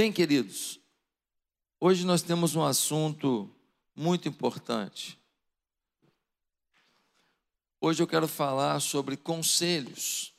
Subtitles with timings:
[0.00, 0.80] Bem, queridos,
[1.78, 3.54] hoje nós temos um assunto
[3.94, 5.20] muito importante.
[7.78, 10.32] Hoje eu quero falar sobre conselhos.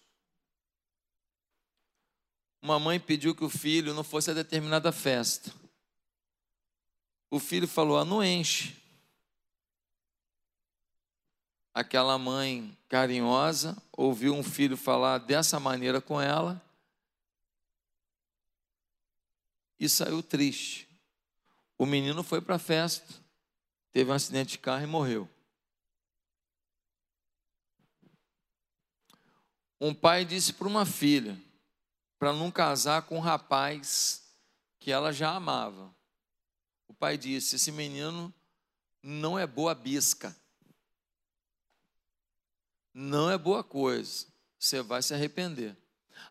[2.60, 5.54] Uma mãe pediu que o filho não fosse a determinada festa.
[7.30, 8.76] O filho falou: ah, não enche.
[11.72, 16.60] Aquela mãe carinhosa ouviu um filho falar dessa maneira com ela
[19.82, 20.88] e saiu triste.
[21.76, 23.12] O menino foi para a festa,
[23.92, 25.28] teve um acidente de carro e morreu.
[29.80, 31.36] Um pai disse para uma filha
[32.20, 34.22] para não casar com um rapaz
[34.80, 35.92] que ela já amava.
[36.88, 38.32] O pai disse: Esse menino
[39.02, 40.36] não é boa bisca,
[42.94, 44.28] não é boa coisa,
[44.60, 45.76] você vai se arrepender.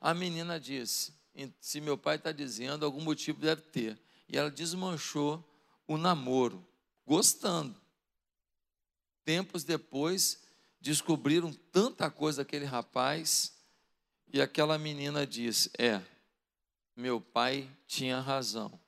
[0.01, 1.20] A menina disse:
[1.61, 4.01] Se meu pai está dizendo, algum motivo deve ter.
[4.29, 5.45] E ela desmanchou
[5.87, 6.67] o namoro,
[7.07, 7.81] gostando.
[9.25, 10.43] Tempos depois,
[10.81, 13.55] descobriram tanta coisa daquele rapaz
[14.33, 16.01] e aquela menina disse: É,
[16.97, 18.81] meu pai tinha razão.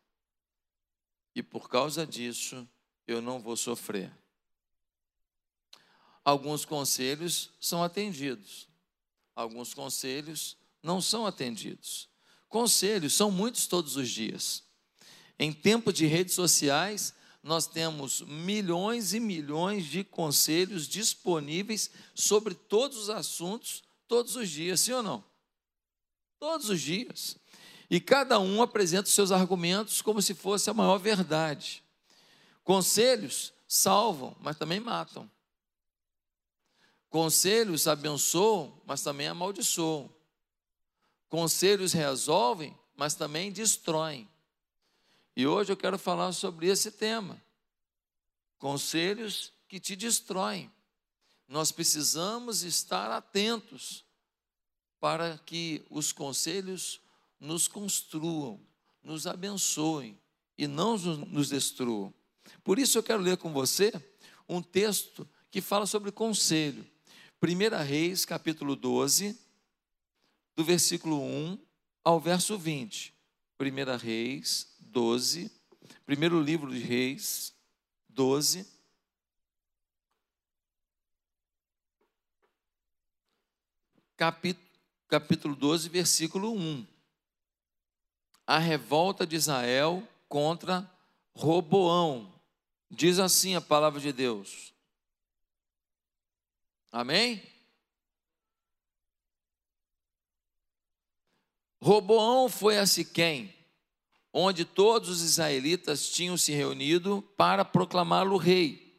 [1.34, 2.68] E por causa disso,
[3.06, 4.12] eu não vou sofrer.
[6.24, 8.68] Alguns conselhos são atendidos,
[9.34, 12.08] alguns conselhos não são atendidos.
[12.52, 14.62] Conselhos são muitos todos os dias.
[15.38, 22.98] Em tempo de redes sociais, nós temos milhões e milhões de conselhos disponíveis sobre todos
[22.98, 25.24] os assuntos, todos os dias, sim ou não?
[26.38, 27.38] Todos os dias.
[27.88, 31.82] E cada um apresenta os seus argumentos como se fosse a maior verdade.
[32.62, 35.28] Conselhos salvam, mas também matam.
[37.08, 40.12] Conselhos abençoam, mas também amaldiçoam.
[41.32, 44.28] Conselhos resolvem, mas também destroem.
[45.34, 47.42] E hoje eu quero falar sobre esse tema.
[48.58, 50.70] Conselhos que te destroem.
[51.48, 54.04] Nós precisamos estar atentos
[55.00, 57.00] para que os conselhos
[57.40, 58.60] nos construam,
[59.02, 60.20] nos abençoem
[60.58, 62.12] e não nos destruam.
[62.62, 63.90] Por isso eu quero ler com você
[64.46, 66.86] um texto que fala sobre conselho.
[67.42, 69.34] 1 Reis, capítulo 12,
[70.54, 71.58] do versículo 1
[72.04, 73.14] ao verso 20.
[73.58, 75.50] 1 Reis 12,
[76.04, 77.54] primeiro livro de Reis,
[78.08, 78.66] 12.
[84.16, 84.66] Capítulo,
[85.08, 86.86] capítulo 12, versículo 1.
[88.46, 90.90] A revolta de Israel contra
[91.34, 92.32] Roboão.
[92.90, 94.74] Diz assim a palavra de Deus.
[96.90, 97.51] Amém?
[101.82, 103.52] Roboão foi a Siquém
[104.32, 108.96] onde todos os israelitas tinham se reunido para proclamá-lo rei.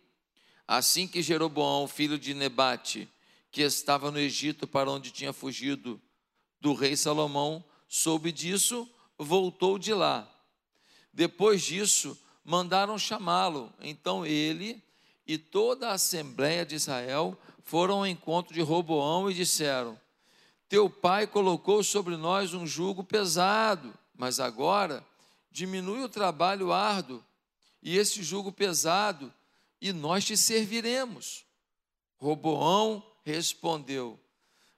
[0.67, 3.09] Assim que Jeroboão, filho de Nebate,
[3.51, 5.99] que estava no Egito para onde tinha fugido
[6.61, 10.29] do rei Salomão, soube disso, voltou de lá.
[11.11, 13.73] Depois disso, mandaram chamá-lo.
[13.81, 14.81] Então ele
[15.25, 19.99] e toda a assembleia de Israel foram ao encontro de Roboão e disseram:
[20.73, 25.05] Teu pai colocou sobre nós um jugo pesado, mas agora
[25.51, 27.23] diminui o trabalho árduo
[27.79, 29.31] e esse jugo pesado,
[29.79, 31.45] e nós te serviremos.
[32.17, 34.19] Roboão respondeu: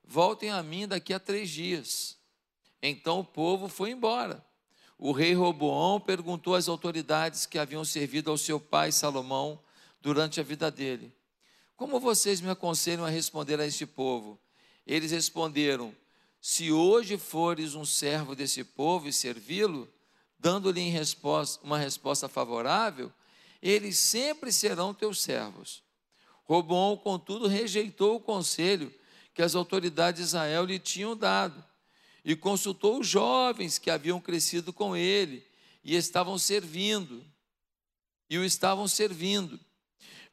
[0.03, 2.17] Voltem a mim daqui a três dias.
[2.81, 4.45] Então o povo foi embora.
[4.97, 9.57] O rei Roboão perguntou às autoridades que haviam servido ao seu pai Salomão
[10.01, 11.15] durante a vida dele:
[11.77, 14.37] Como vocês me aconselham a responder a este povo?
[14.85, 15.95] Eles responderam:
[16.39, 19.87] Se hoje fores um servo desse povo e servi-lo,
[20.37, 23.11] dando-lhe resposta, uma resposta favorável,
[23.61, 25.83] eles sempre serão teus servos.
[26.43, 28.93] Robão, contudo, rejeitou o conselho
[29.33, 31.63] que as autoridades de Israel lhe tinham dado
[32.23, 35.45] e consultou os jovens que haviam crescido com ele
[35.83, 37.23] e estavam servindo.
[38.27, 39.59] E o estavam servindo.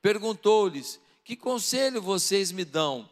[0.01, 3.09] Perguntou-lhes: Que conselho vocês me dão?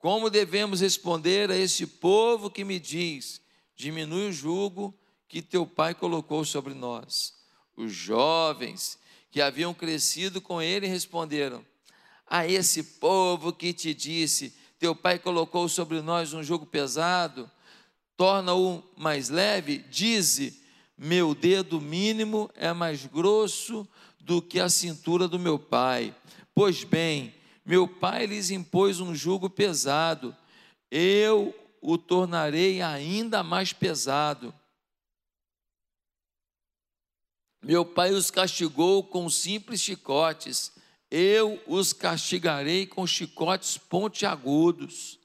[0.00, 3.40] Como devemos responder a este povo que me diz:
[3.76, 4.98] Diminui o jugo
[5.28, 7.34] que teu pai colocou sobre nós.
[7.76, 8.98] Os jovens
[9.30, 11.64] que haviam crescido com ele responderam:
[12.26, 17.50] A esse povo que te disse, teu pai colocou sobre nós um jugo pesado,
[18.16, 20.62] torna-o mais leve, dize:
[20.96, 23.86] Meu dedo mínimo é mais grosso
[24.18, 26.14] do que a cintura do meu pai.
[26.54, 30.36] Pois bem, meu pai lhes impôs um jugo pesado,
[30.90, 34.52] eu o tornarei ainda mais pesado
[37.62, 40.72] Meu pai os castigou com simples chicotes,
[41.10, 45.18] eu os castigarei com chicotes pontiagudos.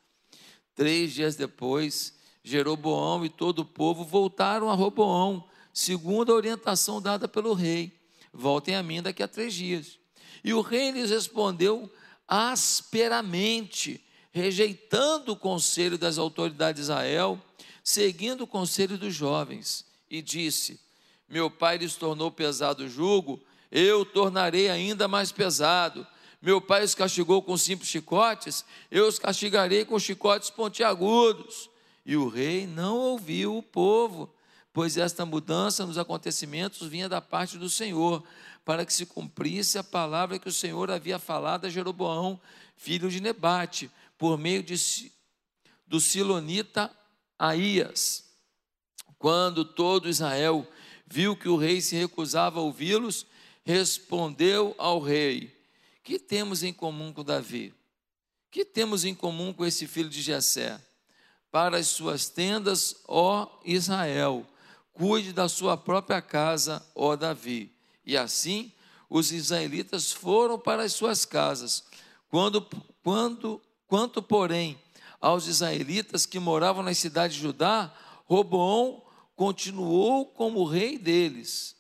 [0.75, 7.25] Três dias depois, Jeroboão e todo o povo voltaram a Roboão, segundo a orientação dada
[7.25, 7.97] pelo rei.
[8.33, 9.97] Voltem a mim daqui a três dias.
[10.43, 11.89] E o rei lhes respondeu
[12.27, 17.41] asperamente, rejeitando o conselho das autoridades de Israel,
[17.83, 20.79] seguindo o conselho dos jovens, e disse:
[21.29, 23.41] Meu pai lhes tornou pesado o jugo,
[23.71, 26.05] eu tornarei ainda mais pesado.
[26.41, 31.69] Meu pai os castigou com simples chicotes, eu os castigarei com chicotes pontiagudos.
[32.05, 34.31] E o rei não ouviu o povo,
[34.71, 38.23] pois esta mudança nos acontecimentos vinha da parte do Senhor,
[38.65, 42.41] para que se cumprisse a palavra que o Senhor havia falado a Jeroboão,
[42.75, 45.11] filho de Nebate, por meio de,
[45.85, 46.91] do Silonita
[47.37, 48.25] Aías.
[49.19, 50.67] Quando todo Israel
[51.05, 53.27] viu que o rei se recusava a ouvi-los,
[53.63, 55.55] respondeu ao rei:
[56.03, 57.71] Que temos em comum com Davi?
[58.49, 60.81] Que temos em comum com esse filho de Jessé?
[61.51, 64.45] Para as suas tendas, ó Israel,
[64.91, 67.74] cuide da sua própria casa, ó Davi.
[68.05, 68.71] E assim
[69.09, 71.83] os israelitas foram para as suas casas.
[72.29, 72.65] Quando,
[73.03, 74.79] quando, quanto, porém,
[75.21, 77.93] aos israelitas que moravam nas cidades de Judá,
[78.25, 79.03] Roboão
[79.35, 81.75] continuou como rei deles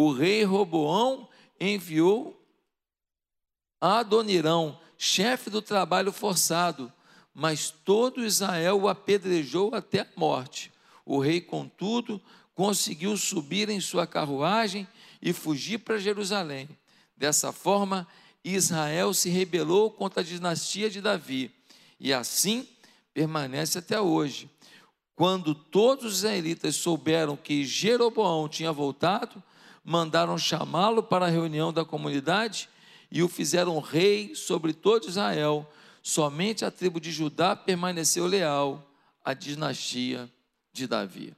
[0.00, 1.28] o rei Roboão
[1.58, 2.40] enviou
[3.80, 6.92] Adonirão, chefe do trabalho forçado,
[7.34, 10.72] mas todo Israel o apedrejou até a morte.
[11.04, 12.22] O rei, contudo,
[12.54, 14.86] conseguiu subir em sua carruagem
[15.20, 16.68] e fugir para Jerusalém.
[17.16, 18.06] Dessa forma,
[18.44, 21.50] Israel se rebelou contra a dinastia de Davi
[21.98, 22.66] e assim
[23.12, 24.48] permanece até hoje.
[25.14, 29.42] Quando todos os israelitas souberam que Jeroboão tinha voltado,
[29.82, 32.68] mandaram chamá-lo para a reunião da comunidade
[33.10, 35.68] e o fizeram rei sobre todo Israel.
[36.02, 38.88] Somente a tribo de Judá permaneceu leal
[39.24, 40.30] à dinastia
[40.72, 41.34] de Davi.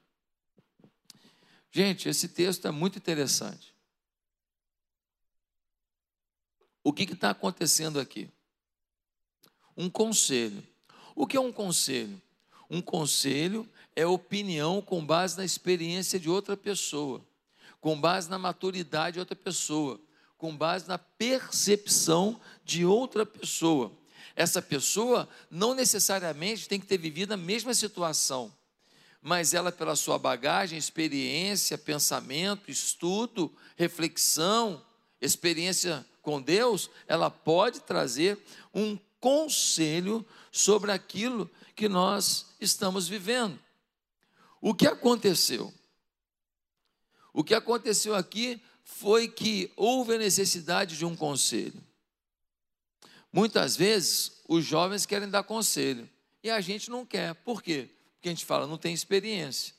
[1.72, 3.69] Gente, esse texto é muito interessante.
[6.82, 8.28] O que está acontecendo aqui?
[9.76, 10.66] Um conselho.
[11.14, 12.20] O que é um conselho?
[12.68, 17.24] Um conselho é opinião com base na experiência de outra pessoa
[17.80, 19.98] com base na maturidade de outra pessoa,
[20.36, 23.92] com base na percepção de outra pessoa.
[24.36, 28.52] Essa pessoa não necessariamente tem que ter vivido a mesma situação,
[29.22, 34.82] mas ela, pela sua bagagem, experiência, pensamento, estudo, reflexão,
[35.20, 38.38] experiência com Deus, ela pode trazer
[38.74, 43.58] um conselho sobre aquilo que nós estamos vivendo.
[44.60, 45.72] O que aconteceu?
[47.32, 51.80] O que aconteceu aqui foi que houve a necessidade de um conselho.
[53.32, 56.08] Muitas vezes os jovens querem dar conselho
[56.42, 57.34] e a gente não quer.
[57.36, 57.88] Por quê?
[58.14, 59.74] Porque a gente fala, não tem experiência.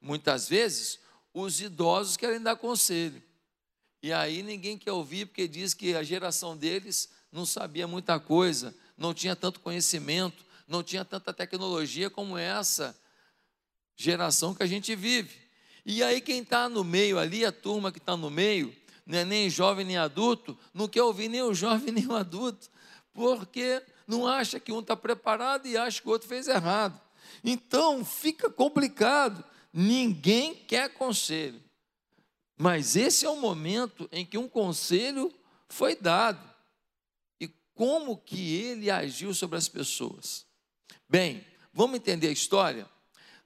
[0.00, 1.00] Muitas vezes
[1.32, 3.22] os idosos querem dar conselho.
[4.02, 8.74] E aí ninguém quer ouvir porque diz que a geração deles não sabia muita coisa,
[8.96, 12.96] não tinha tanto conhecimento, não tinha tanta tecnologia como essa
[13.96, 15.48] geração que a gente vive.
[15.84, 18.74] E aí, quem está no meio ali, a turma que está no meio,
[19.06, 22.68] não é nem jovem nem adulto, não quer ouvir nem o jovem nem o adulto,
[23.12, 27.00] porque não acha que um está preparado e acha que o outro fez errado.
[27.42, 29.42] Então, fica complicado.
[29.72, 31.62] Ninguém quer conselho.
[32.58, 35.32] Mas esse é o momento em que um conselho
[35.68, 36.42] foi dado.
[37.40, 40.44] E como que ele agiu sobre as pessoas?
[41.08, 42.90] Bem, vamos entender a história?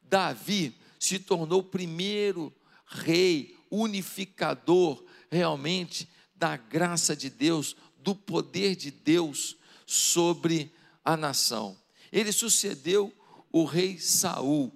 [0.00, 2.50] Davi se tornou o primeiro
[2.86, 11.78] rei unificador realmente da graça de Deus, do poder de Deus sobre a nação.
[12.10, 13.12] Ele sucedeu
[13.52, 14.72] o rei Saul.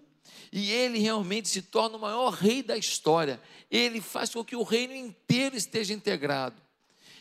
[0.59, 3.39] E ele realmente se torna o maior rei da história.
[3.71, 6.57] Ele faz com que o reino inteiro esteja integrado.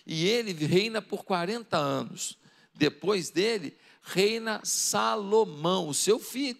[0.07, 2.37] E ele reina por 40 anos.
[2.73, 6.57] Depois dele, reina Salomão, o seu filho.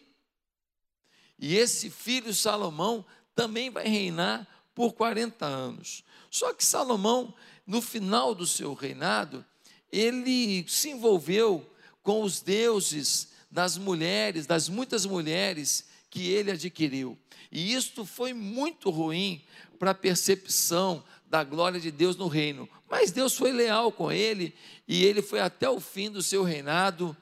[1.40, 6.04] E esse filho Salomão também vai reinar por 40 anos.
[6.30, 7.34] Só que Salomão,
[7.66, 9.46] no final do seu reinado,
[9.90, 17.20] ele se envolveu com os deuses das mulheres, das muitas mulheres que ele adquiriu.
[17.52, 19.44] E isto foi muito ruim
[19.78, 22.70] para a percepção da glória de Deus no reino.
[22.90, 24.56] Mas Deus foi leal com ele
[24.88, 27.16] e ele foi até o fim do seu reinado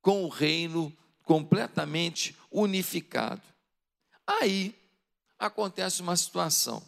[0.00, 0.90] com o reino
[1.22, 3.42] completamente unificado.
[4.26, 4.74] Aí
[5.38, 6.82] acontece uma situação.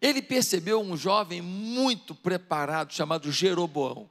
[0.00, 4.08] ele percebeu um jovem muito preparado chamado Jeroboão.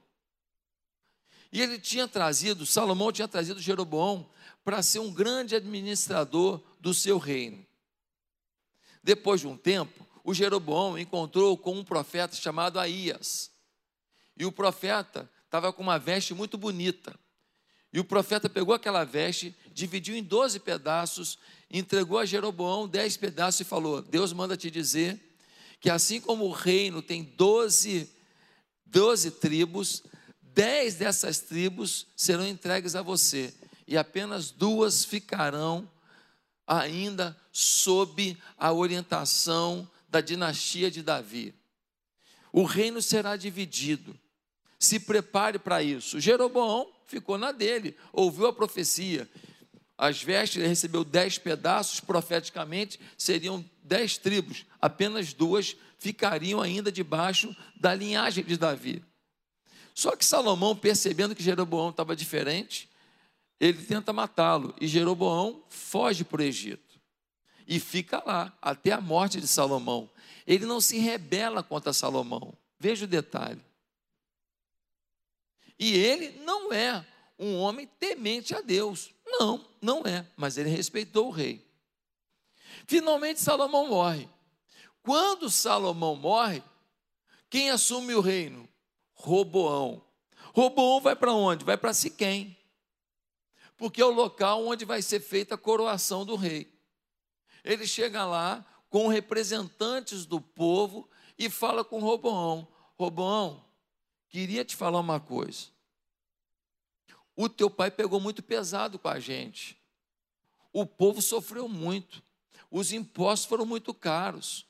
[1.50, 4.30] E ele tinha trazido, Salomão tinha trazido Jeroboão
[4.64, 7.66] para ser um grande administrador do seu reino.
[9.02, 13.50] Depois de um tempo, o Jeroboão encontrou com um profeta chamado Aías.
[14.36, 17.18] E o profeta estava com uma veste muito bonita.
[17.92, 21.38] E o profeta pegou aquela veste, dividiu em 12 pedaços,
[21.70, 25.20] entregou a Jeroboão 10 pedaços e falou: Deus manda te dizer
[25.78, 28.08] que assim como o reino tem 12,
[28.86, 30.02] 12 tribos,
[30.40, 33.52] dez dessas tribos serão entregues a você,
[33.86, 35.88] e apenas duas ficarão
[36.66, 41.54] ainda sob a orientação da dinastia de Davi.
[42.52, 44.18] O reino será dividido.
[44.78, 46.20] Se prepare para isso.
[46.20, 49.28] Jeroboão ficou na dele, ouviu a profecia.
[49.96, 57.54] As vestes ele recebeu dez pedaços, profeticamente seriam dez tribos, apenas duas ficariam ainda debaixo
[57.76, 59.04] da linhagem de Davi.
[59.94, 62.88] Só que Salomão, percebendo que Jeroboão estava diferente,
[63.62, 67.00] ele tenta matá-lo e Jeroboão foge para o Egito
[67.64, 70.10] e fica lá até a morte de Salomão.
[70.44, 72.52] Ele não se rebela contra Salomão.
[72.76, 73.64] Veja o detalhe.
[75.78, 77.06] E ele não é
[77.38, 79.14] um homem temente a Deus.
[79.24, 81.64] Não, não é, mas ele respeitou o rei.
[82.88, 84.28] Finalmente Salomão morre.
[85.04, 86.64] Quando Salomão morre,
[87.48, 88.68] quem assume o reino?
[89.14, 90.04] Roboão.
[90.52, 91.64] Roboão vai para onde?
[91.64, 92.56] Vai para Siquém.
[93.82, 96.72] Porque é o local onde vai ser feita a coroação do rei.
[97.64, 103.64] Ele chega lá com representantes do povo e fala com Roboão: Roboão,
[104.28, 105.66] queria te falar uma coisa.
[107.34, 109.76] O teu pai pegou muito pesado com a gente.
[110.72, 112.22] O povo sofreu muito.
[112.70, 114.64] Os impostos foram muito caros.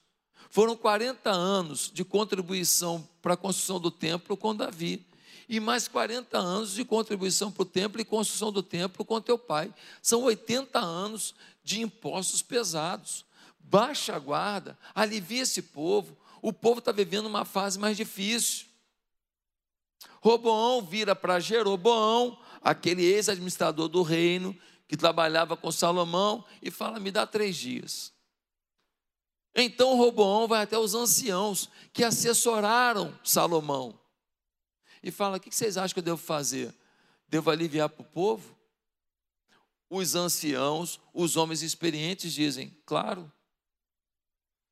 [0.49, 5.07] Foram 40 anos de contribuição para a construção do templo com Davi.
[5.49, 9.39] E mais 40 anos de contribuição para o templo e construção do templo com teu
[9.39, 9.73] pai.
[10.01, 13.25] São 80 anos de impostos pesados.
[13.59, 16.17] Baixa a guarda, alivia esse povo.
[16.41, 18.67] O povo está vivendo uma fase mais difícil.
[20.21, 24.57] Roboão vira para Jeroboão, aquele ex-administrador do reino,
[24.87, 28.13] que trabalhava com Salomão, e fala: Me dá três dias.
[29.55, 34.02] Então Roboão vai até os anciãos que assessoraram Salomão
[35.03, 36.75] e fala: O que vocês acham que eu devo fazer?
[37.29, 38.57] Devo aliviar para o povo?
[39.89, 43.31] Os anciãos, os homens experientes dizem: Claro.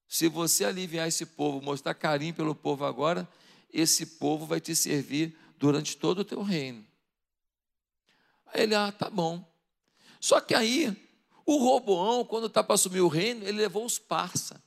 [0.06, 3.28] Se você aliviar esse povo, mostrar carinho pelo povo agora,
[3.72, 6.84] esse povo vai te servir durante todo o teu reino.
[8.46, 9.48] Aí ele, ah, tá bom.
[10.18, 10.96] Só que aí,
[11.46, 14.60] o Roboão, quando está para assumir o reino, ele levou os parça.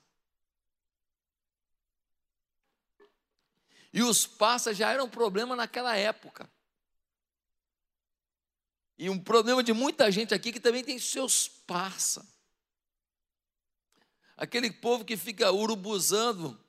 [3.94, 6.50] E os parças já eram um problema naquela época.
[8.98, 12.28] E um problema de muita gente aqui que também tem seus parça.
[14.36, 16.60] Aquele povo que fica urubuzando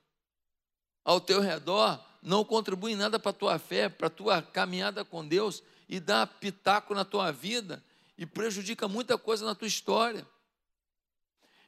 [1.03, 5.05] ao teu redor, não contribui em nada para a tua fé, para a tua caminhada
[5.05, 7.85] com Deus e dá pitaco na tua vida
[8.17, 10.27] e prejudica muita coisa na tua história.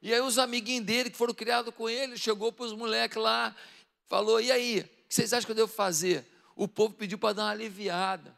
[0.01, 3.55] E aí os amiguinhos dele que foram criados com ele, chegou para os moleques lá,
[4.07, 6.27] falou: "E aí, que vocês acham que eu devo fazer?
[6.55, 8.37] O povo pediu para dar uma aliviada.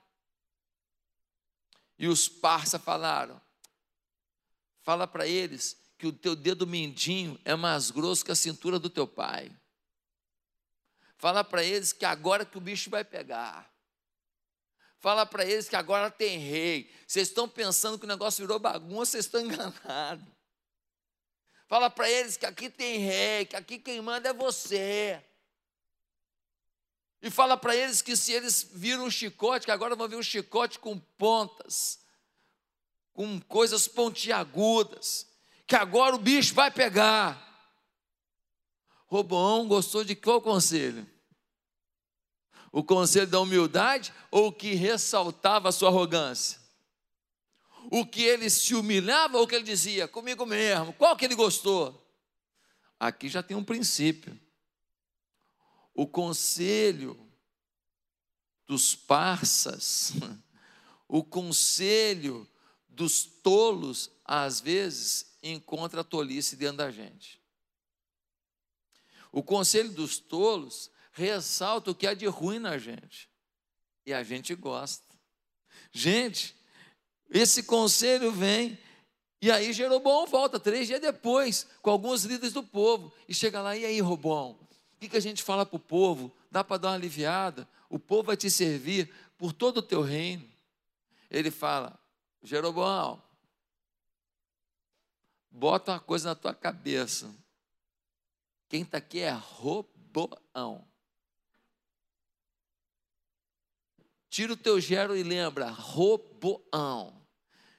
[1.98, 3.40] E os parça falaram:
[4.82, 8.88] fala para eles que o teu dedo mindinho é mais grosso que a cintura do
[8.88, 9.50] teu pai.
[11.16, 13.68] Fala para eles que agora que o bicho vai pegar.
[15.00, 16.92] Fala para eles que agora tem rei.
[17.06, 20.24] Vocês estão pensando que o negócio virou bagunça, vocês estão enganados.
[21.66, 25.22] Fala para eles que aqui tem rei, que aqui quem manda é você.
[27.20, 30.22] E fala para eles que se eles viram um chicote, que agora vão ver um
[30.22, 31.98] chicote com pontas,
[33.12, 35.26] com coisas pontiagudas,
[35.66, 37.44] que agora o bicho vai pegar.
[39.06, 41.06] Roboão gostou de qual conselho?
[42.70, 46.60] O conselho da humildade ou o que ressaltava a sua arrogância?
[47.90, 50.06] O que ele se humilhava ou o que ele dizia?
[50.06, 50.92] Comigo mesmo.
[50.92, 52.06] Qual que ele gostou?
[53.00, 54.38] Aqui já tem um princípio
[55.98, 57.18] o conselho
[58.68, 60.12] dos parças,
[61.08, 62.48] o conselho
[62.88, 67.42] dos tolos, às vezes encontra tolice dentro da gente.
[69.32, 73.28] O conselho dos tolos ressalta o que há de ruim na gente.
[74.06, 75.18] E a gente gosta.
[75.90, 76.54] Gente,
[77.28, 78.78] esse conselho vem,
[79.42, 83.76] e aí Jeroboão volta três dias depois, com alguns líderes do povo, e chega lá,
[83.76, 84.67] e aí, Robão,
[84.98, 86.34] O que, que a gente fala para o povo?
[86.50, 87.68] Dá para dar uma aliviada?
[87.88, 90.44] O povo vai te servir por todo o teu reino.
[91.30, 91.96] Ele fala:
[92.42, 93.22] Jeroboão,
[95.48, 97.32] bota uma coisa na tua cabeça.
[98.68, 100.84] Quem está aqui é Roboão.
[104.28, 107.22] Tira o teu gero e lembra, Roboão.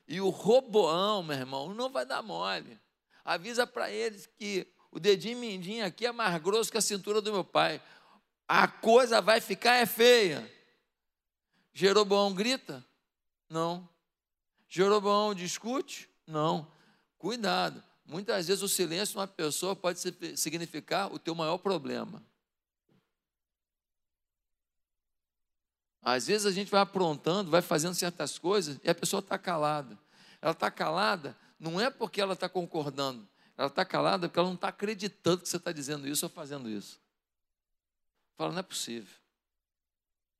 [0.07, 2.79] E o Roboão, meu irmão, não vai dar mole.
[3.25, 7.31] Avisa para eles que o dedinho mindinho aqui é mais grosso que a cintura do
[7.31, 7.81] meu pai.
[8.47, 10.49] A coisa vai ficar é feia.
[11.73, 12.85] Jeroboão grita?
[13.49, 13.87] Não.
[14.67, 16.09] Jeroboão discute?
[16.25, 16.71] Não.
[17.17, 17.83] Cuidado.
[18.05, 19.99] Muitas vezes o silêncio de uma pessoa pode
[20.35, 22.23] significar o teu maior problema.
[26.01, 29.97] Às vezes a gente vai aprontando, vai fazendo certas coisas e a pessoa está calada.
[30.41, 33.27] Ela está calada não é porque ela está concordando,
[33.59, 36.69] ela está calada porque ela não está acreditando que você está dizendo isso ou fazendo
[36.69, 36.97] isso.
[38.37, 39.13] Fala, não é possível.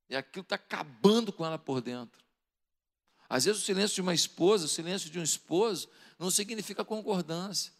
[0.08, 2.24] E aquilo está acabando com ela por dentro.
[3.28, 7.74] Às vezes o silêncio de uma esposa, o silêncio de um esposo, não significa concordância.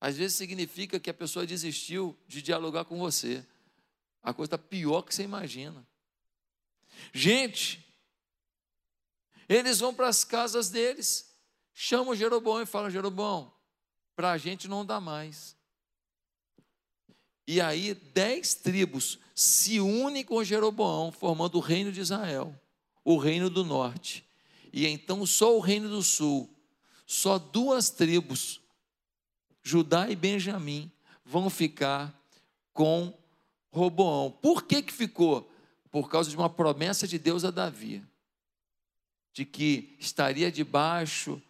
[0.00, 3.46] Às vezes significa que a pessoa desistiu de dialogar com você.
[4.20, 5.86] A coisa está pior que você imagina.
[7.12, 7.86] Gente,
[9.48, 11.32] eles vão para as casas deles,
[11.72, 13.55] chamam Jeroboão e falam: Jeroboão,
[14.16, 15.54] para a gente não dá mais.
[17.46, 22.58] E aí, dez tribos se unem com Jeroboão, formando o reino de Israel,
[23.04, 24.24] o reino do norte.
[24.72, 26.50] E então, só o reino do sul,
[27.06, 28.60] só duas tribos,
[29.62, 30.90] Judá e Benjamim,
[31.24, 32.12] vão ficar
[32.72, 33.16] com
[33.70, 34.32] Roboão.
[34.32, 35.48] Por que, que ficou?
[35.96, 38.04] por causa de uma promessa de Deus a Davi,
[39.32, 41.40] de que estaria debaixo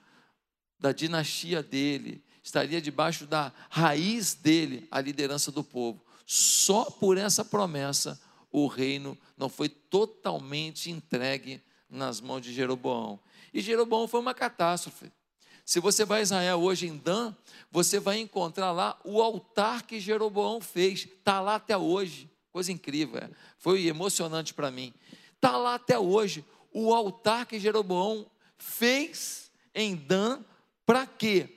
[0.78, 6.00] da dinastia dele, estaria debaixo da raiz dele a liderança do povo.
[6.24, 8.20] Só por essa promessa
[8.52, 13.18] o reino não foi totalmente entregue nas mãos de Jeroboão.
[13.52, 15.10] E Jeroboão foi uma catástrofe.
[15.64, 17.34] Se você vai a Israel hoje em Dan,
[17.68, 22.30] você vai encontrar lá o altar que Jeroboão fez, está lá até hoje.
[22.52, 23.28] Coisa incrível, é.
[23.58, 24.94] foi emocionante para mim.
[25.34, 28.24] Está lá até hoje o altar que Jeroboão
[28.56, 30.44] fez em Dan,
[30.86, 31.56] para quê?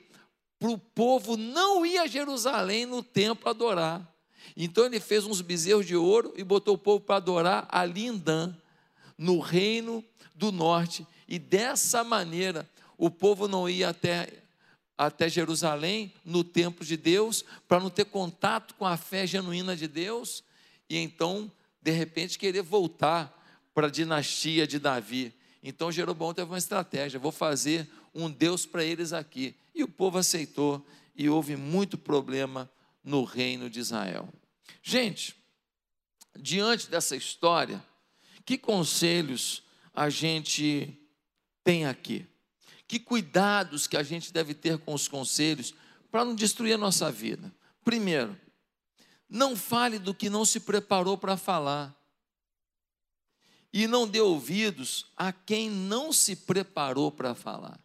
[0.60, 4.08] Para o povo não ir a Jerusalém no templo adorar.
[4.56, 8.16] Então ele fez uns bezerros de ouro e botou o povo para adorar ali em
[8.16, 8.54] Dan,
[9.18, 11.04] no reino do norte.
[11.26, 14.28] E dessa maneira o povo não ia até,
[14.96, 19.88] até Jerusalém, no templo de Deus, para não ter contato com a fé genuína de
[19.88, 20.44] Deus
[20.90, 23.32] e então, de repente, querer voltar
[23.72, 25.32] para a dinastia de Davi.
[25.62, 29.54] Então Jeroboão teve uma estratégia: vou fazer um Deus para eles aqui.
[29.80, 32.70] E o povo aceitou, e houve muito problema
[33.02, 34.28] no reino de Israel.
[34.82, 35.34] Gente,
[36.38, 37.82] diante dessa história,
[38.44, 39.62] que conselhos
[39.94, 41.00] a gente
[41.64, 42.26] tem aqui?
[42.86, 45.72] Que cuidados que a gente deve ter com os conselhos
[46.10, 47.50] para não destruir a nossa vida?
[47.82, 48.38] Primeiro,
[49.30, 51.98] não fale do que não se preparou para falar.
[53.72, 57.80] E não dê ouvidos a quem não se preparou para falar.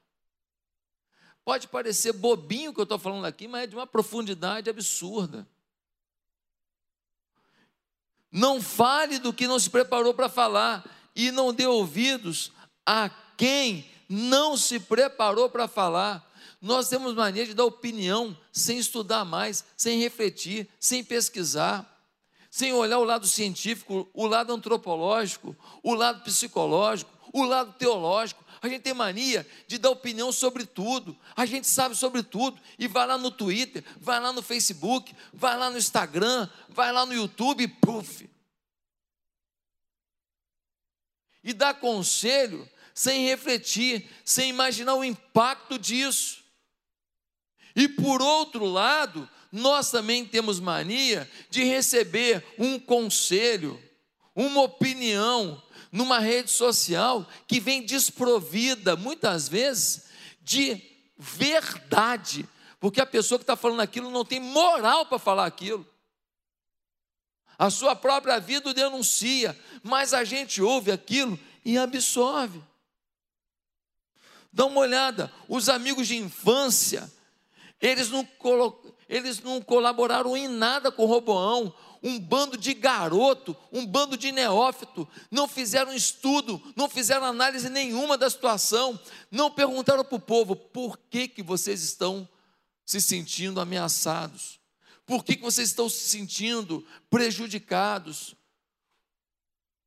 [1.46, 5.48] Pode parecer bobinho o que eu estou falando aqui, mas é de uma profundidade absurda.
[8.32, 10.84] Não fale do que não se preparou para falar
[11.16, 12.52] e não dê ouvidos
[12.84, 16.34] a quem não se preparou para falar.
[16.60, 21.86] Nós temos mania de dar opinião sem estudar mais, sem refletir, sem pesquisar,
[22.50, 28.45] sem olhar o lado científico, o lado antropológico, o lado psicológico, o lado teológico.
[28.66, 31.16] A gente tem mania de dar opinião sobre tudo.
[31.36, 32.60] A gente sabe sobre tudo.
[32.80, 37.06] E vai lá no Twitter, vai lá no Facebook, vai lá no Instagram, vai lá
[37.06, 38.28] no YouTube puf.
[41.44, 46.44] E dá conselho sem refletir, sem imaginar o impacto disso.
[47.76, 53.80] E por outro lado, nós também temos mania de receber um conselho,
[54.36, 55.62] uma opinião
[55.96, 60.04] numa rede social que vem desprovida, muitas vezes,
[60.42, 60.82] de
[61.18, 62.48] verdade,
[62.82, 65.88] porque a pessoa que está falando aquilo não tem moral para falar aquilo.
[67.58, 72.62] A sua própria vida o denuncia, mas a gente ouve aquilo e absorve.
[74.52, 77.10] Dá uma olhada, os amigos de infância,
[77.80, 78.28] eles não,
[79.08, 81.74] eles não colaboraram em nada com Roboão.
[82.08, 88.16] Um bando de garoto, um bando de neófito, não fizeram estudo, não fizeram análise nenhuma
[88.16, 89.00] da situação,
[89.32, 92.30] não perguntaram para o povo por que, que vocês estão
[92.86, 94.60] se sentindo ameaçados,
[95.04, 98.36] Por que, que vocês estão se sentindo prejudicados?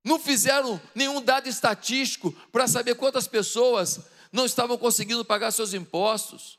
[0.05, 4.01] Não fizeram nenhum dado estatístico para saber quantas pessoas
[4.33, 6.59] não estavam conseguindo pagar seus impostos.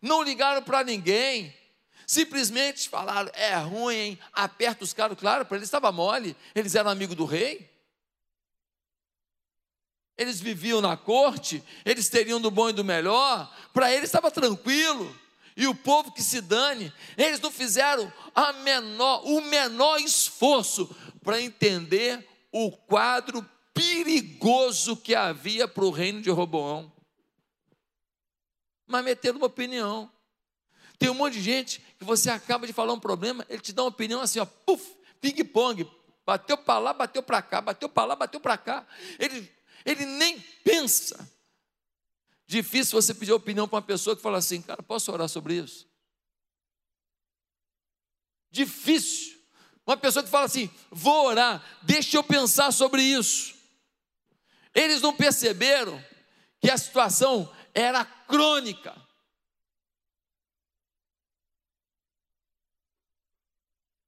[0.00, 1.54] Não ligaram para ninguém.
[2.08, 4.18] Simplesmente falaram: é ruim, hein?
[4.32, 5.18] Aperta os caras.
[5.18, 6.34] Claro, para eles estava mole.
[6.54, 7.70] Eles eram amigos do rei.
[10.16, 11.62] Eles viviam na corte.
[11.84, 13.54] Eles teriam do bom e do melhor.
[13.74, 15.14] Para eles estava tranquilo
[15.54, 20.86] e o povo que se dane, eles não fizeram a menor, o menor esforço
[21.22, 23.44] para entender o quadro
[23.74, 26.90] perigoso que havia para o reino de Roboão.
[28.86, 30.10] Mas meteram uma opinião.
[30.98, 33.82] Tem um monte de gente que você acaba de falar um problema, ele te dá
[33.82, 35.88] uma opinião assim, ó, puf, ping-pong,
[36.26, 38.86] bateu para lá, bateu para cá, bateu para lá, bateu para cá.
[39.18, 39.50] Ele,
[39.84, 41.28] ele nem pensa.
[42.46, 45.86] Difícil você pedir opinião para uma pessoa que fala assim, cara, posso orar sobre isso?
[48.50, 49.38] Difícil.
[49.86, 53.54] Uma pessoa que fala assim, vou orar, deixa eu pensar sobre isso.
[54.74, 56.02] Eles não perceberam
[56.60, 58.94] que a situação era crônica.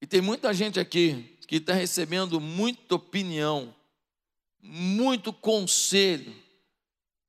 [0.11, 3.73] tem muita gente aqui que está recebendo muita opinião,
[4.61, 6.35] muito conselho,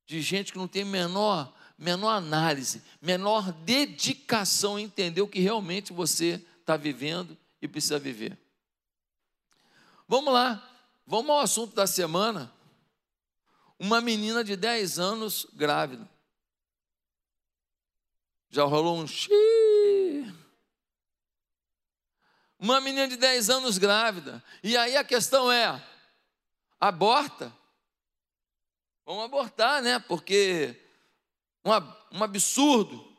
[0.05, 5.93] de gente que não tem menor, menor análise, menor dedicação em entender o que realmente
[5.93, 8.37] você está vivendo e precisa viver.
[10.09, 10.69] Vamos lá,
[11.07, 12.53] vamos ao assunto da semana.
[13.79, 16.11] Uma menina de 10 anos grávida.
[18.51, 20.42] Já rolou um xiii.
[22.63, 24.41] Uma menina de 10 anos grávida.
[24.63, 25.85] E aí a questão é:
[26.79, 27.53] aborta?
[29.05, 29.99] Vamos abortar, né?
[29.99, 30.81] Porque
[31.65, 31.71] um,
[32.19, 33.13] um absurdo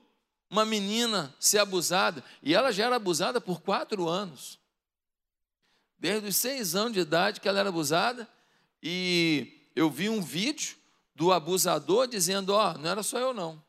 [0.49, 2.23] uma menina ser abusada.
[2.41, 4.57] E ela já era abusada por quatro anos.
[5.97, 8.29] Desde os seis anos de idade que ela era abusada.
[8.81, 10.77] E eu vi um vídeo
[11.13, 13.61] do abusador dizendo: Ó, oh, não era só eu, não.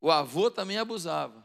[0.00, 1.43] O avô também abusava.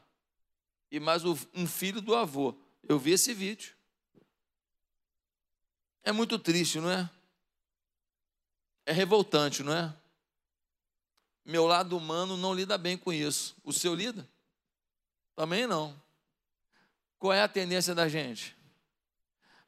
[0.92, 2.56] E mais um filho do avô.
[2.88, 3.76] Eu vi esse vídeo.
[6.04, 7.10] É muito triste, não é?
[8.86, 9.96] É revoltante, não é?
[11.46, 13.56] Meu lado humano não lida bem com isso.
[13.64, 14.28] O seu lida?
[15.36, 16.00] Também não.
[17.20, 18.58] Qual é a tendência da gente?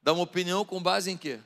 [0.01, 1.39] Dar uma opinião com base em quê?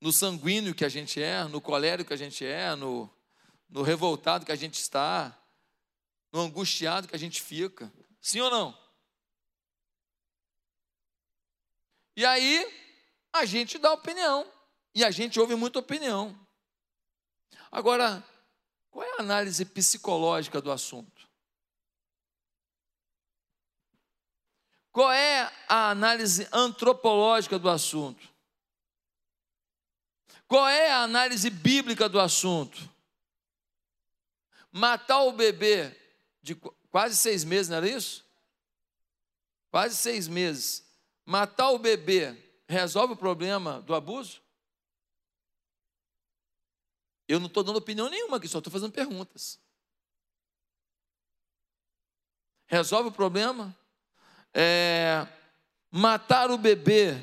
[0.00, 3.10] No sanguíneo que a gente é, no colérico que a gente é, no,
[3.68, 5.36] no revoltado que a gente está,
[6.32, 7.92] no angustiado que a gente fica.
[8.20, 8.88] Sim ou não?
[12.16, 12.66] E aí,
[13.32, 14.50] a gente dá opinião.
[14.94, 16.36] E a gente ouve muita opinião.
[17.70, 18.24] Agora,
[18.90, 21.28] qual é a análise psicológica do assunto?
[24.90, 28.28] Qual é a análise antropológica do assunto?
[30.48, 32.97] Qual é a análise bíblica do assunto?
[34.70, 35.96] Matar o bebê
[36.42, 36.54] de
[36.90, 38.24] quase seis meses, não era isso?
[39.70, 40.88] Quase seis meses
[41.28, 42.34] matar o bebê
[42.66, 44.40] resolve o problema do abuso?
[47.28, 49.60] Eu não estou dando opinião nenhuma aqui, só estou fazendo perguntas.
[52.66, 53.76] Resolve o problema?
[54.54, 55.28] É,
[55.90, 57.22] matar o bebê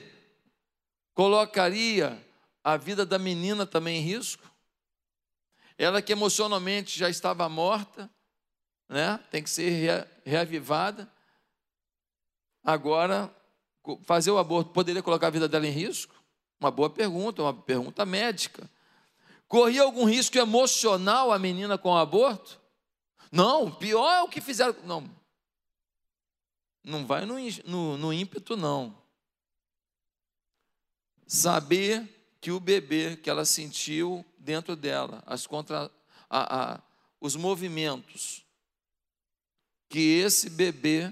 [1.15, 2.23] colocaria
[2.63, 4.43] a vida da menina também em risco?
[5.77, 8.09] Ela que emocionalmente já estava morta,
[8.87, 9.17] né?
[9.29, 11.11] tem que ser reavivada.
[12.63, 13.33] Agora
[14.03, 16.15] fazer o aborto poderia colocar a vida dela em risco?
[16.59, 18.69] Uma boa pergunta, uma pergunta médica.
[19.47, 22.59] Corria algum risco emocional a menina com o aborto?
[23.31, 24.75] Não, pior é o que fizeram.
[24.83, 25.09] Não,
[26.83, 27.35] não vai no,
[27.65, 28.95] no, no ímpeto, não.
[31.27, 32.14] Saber
[32.45, 35.91] que o bebê que ela sentiu dentro dela, as contra,
[36.29, 36.81] a, a,
[37.19, 38.45] os movimentos
[39.89, 41.11] que esse bebê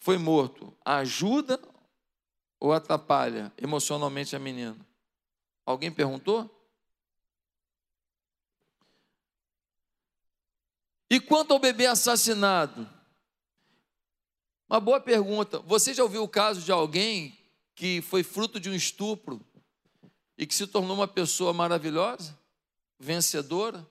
[0.00, 1.58] foi morto, ajuda
[2.60, 4.76] ou atrapalha emocionalmente a menina?
[5.64, 6.50] Alguém perguntou?
[11.08, 12.86] E quanto ao bebê assassinado?
[14.68, 15.58] Uma boa pergunta.
[15.60, 17.34] Você já ouviu o caso de alguém
[17.74, 19.42] que foi fruto de um estupro
[20.36, 22.38] e que se tornou uma pessoa maravilhosa,
[22.98, 23.86] vencedora?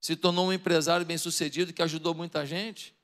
[0.00, 2.94] Se tornou um empresário bem-sucedido que ajudou muita gente?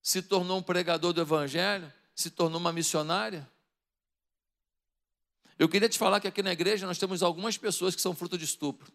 [0.00, 1.92] Se tornou um pregador do evangelho?
[2.14, 3.48] Se tornou uma missionária?
[5.58, 8.36] Eu queria te falar que aqui na igreja nós temos algumas pessoas que são fruto
[8.36, 8.92] de estupro.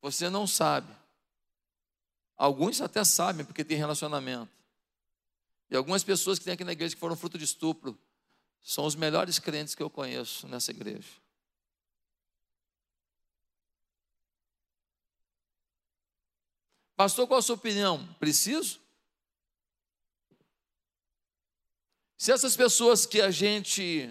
[0.00, 0.94] Você não sabe.
[2.36, 4.52] Alguns até sabem porque tem relacionamento.
[5.70, 7.98] E algumas pessoas que tem aqui na igreja que foram fruto de estupro
[8.64, 11.22] são os melhores crentes que eu conheço nessa igreja.
[16.96, 18.06] Pastor, qual a sua opinião?
[18.14, 18.80] Preciso?
[22.16, 24.08] Se essas pessoas que a gente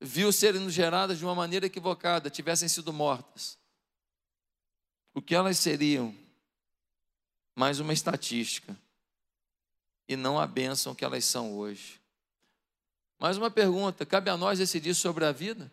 [0.00, 3.58] viu serem geradas de uma maneira equivocada tivessem sido mortas,
[5.12, 6.16] o que elas seriam?
[7.54, 8.74] Mais uma estatística.
[10.08, 12.03] E não a bênção que elas são hoje.
[13.18, 15.70] Mais uma pergunta: cabe a nós decidir sobre a vida?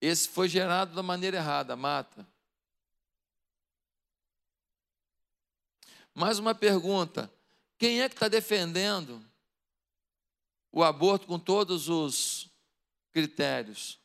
[0.00, 2.26] Esse foi gerado da maneira errada, mata.
[6.14, 7.32] Mais uma pergunta:
[7.78, 9.24] quem é que está defendendo
[10.70, 12.50] o aborto com todos os
[13.12, 13.98] critérios?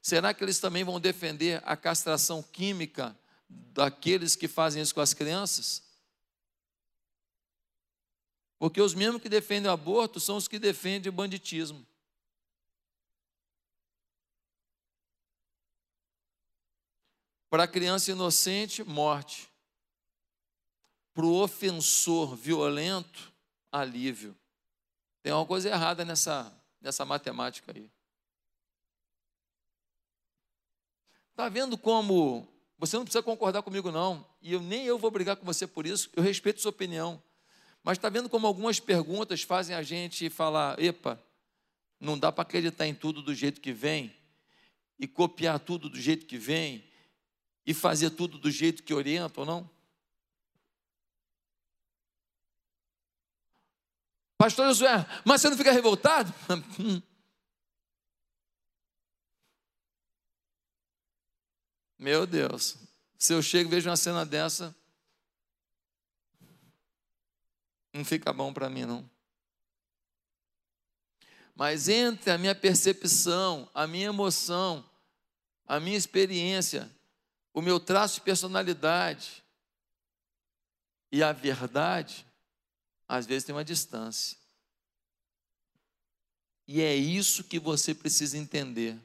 [0.00, 5.14] Será que eles também vão defender a castração química daqueles que fazem isso com as
[5.14, 5.82] crianças?
[8.58, 11.86] Porque os mesmos que defendem o aborto são os que defendem o banditismo.
[17.48, 19.48] Para a criança inocente, morte
[21.18, 23.32] para o ofensor violento,
[23.72, 24.38] alívio.
[25.20, 27.90] Tem uma coisa errada nessa, nessa matemática aí.
[31.30, 32.46] Está vendo como
[32.78, 35.84] você não precisa concordar comigo, não, e eu, nem eu vou brigar com você por
[35.84, 37.20] isso, eu respeito sua opinião.
[37.82, 41.20] Mas está vendo como algumas perguntas fazem a gente falar: epa,
[42.00, 44.14] não dá para acreditar em tudo do jeito que vem,
[44.98, 46.84] e copiar tudo do jeito que vem,
[47.66, 49.68] e fazer tudo do jeito que orienta ou não?
[54.36, 56.32] Pastor Josué, mas você não fica revoltado?
[61.98, 62.76] Meu Deus,
[63.18, 64.74] se eu chego e vejo uma cena dessa,
[67.92, 69.10] não fica bom para mim, não.
[71.56, 74.88] Mas entre a minha percepção, a minha emoção,
[75.66, 76.88] a minha experiência,
[77.52, 79.42] o meu traço de personalidade
[81.10, 82.24] e a verdade,
[83.08, 84.38] às vezes tem uma distância.
[86.68, 88.96] E é isso que você precisa entender.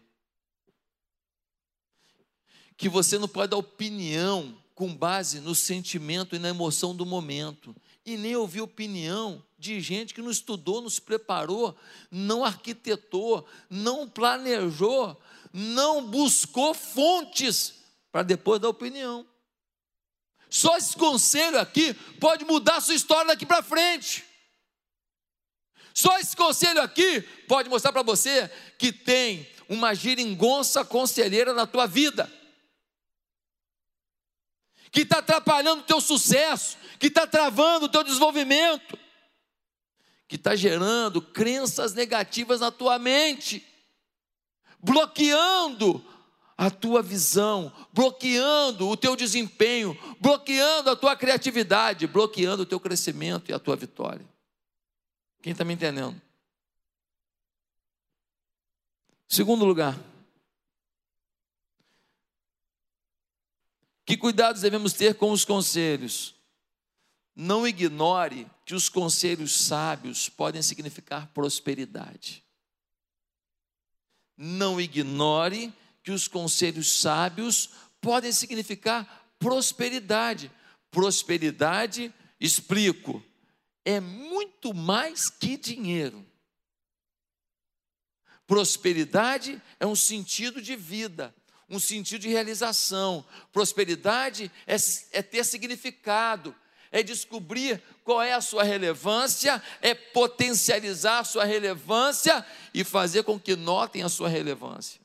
[2.78, 7.76] Que você não pode dar opinião com base no sentimento e na emoção do momento,
[8.06, 11.76] e nem ouvir opinião de gente que não estudou, não se preparou,
[12.12, 15.20] não arquitetou, não planejou,
[15.54, 17.76] não buscou fontes
[18.12, 19.26] para depois dar opinião.
[20.50, 24.24] Só esse conselho aqui pode mudar a sua história daqui para frente.
[25.94, 31.86] Só esse conselho aqui pode mostrar para você que tem uma giringonça conselheira na tua
[31.86, 32.32] vida,
[34.94, 38.98] que está atrapalhando o teu sucesso, que está travando o teu desenvolvimento,
[40.28, 43.66] que está gerando crenças negativas na tua mente,
[44.80, 46.06] bloqueando
[46.56, 53.50] a tua visão, bloqueando o teu desempenho, bloqueando a tua criatividade, bloqueando o teu crescimento
[53.50, 54.26] e a tua vitória.
[55.42, 56.22] Quem está me entendendo?
[59.28, 60.00] Segundo lugar,
[64.06, 66.36] que cuidados devemos ter com os conselhos?
[67.36, 72.44] Não ignore que os conselhos sábios podem significar prosperidade.
[74.38, 77.70] Não ignore que os conselhos sábios
[78.02, 80.52] podem significar prosperidade.
[80.92, 83.24] Prosperidade, explico,
[83.84, 86.26] é muito mais que dinheiro.
[88.46, 91.34] Prosperidade é um sentido de vida,
[91.70, 93.26] um sentido de realização.
[93.52, 94.76] Prosperidade é,
[95.12, 96.56] é, ter significado,
[96.92, 103.40] é descobrir qual é a sua relevância, é potencializar a sua relevância e fazer com
[103.40, 105.02] que notem a sua relevância.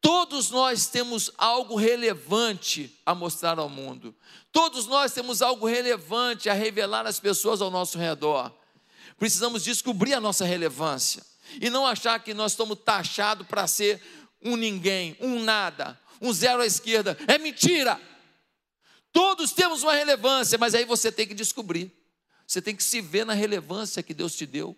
[0.00, 4.12] Todos nós temos algo relevante a mostrar ao mundo.
[4.50, 8.52] Todos nós temos algo relevante a revelar às pessoas ao nosso redor.
[9.16, 11.22] Precisamos descobrir a nossa relevância
[11.60, 14.00] e não achar que nós estamos taxados para ser
[14.42, 17.16] um ninguém, um nada, um zero à esquerda.
[17.26, 18.00] É mentira.
[19.12, 21.92] Todos temos uma relevância, mas aí você tem que descobrir.
[22.46, 24.76] Você tem que se ver na relevância que Deus te deu.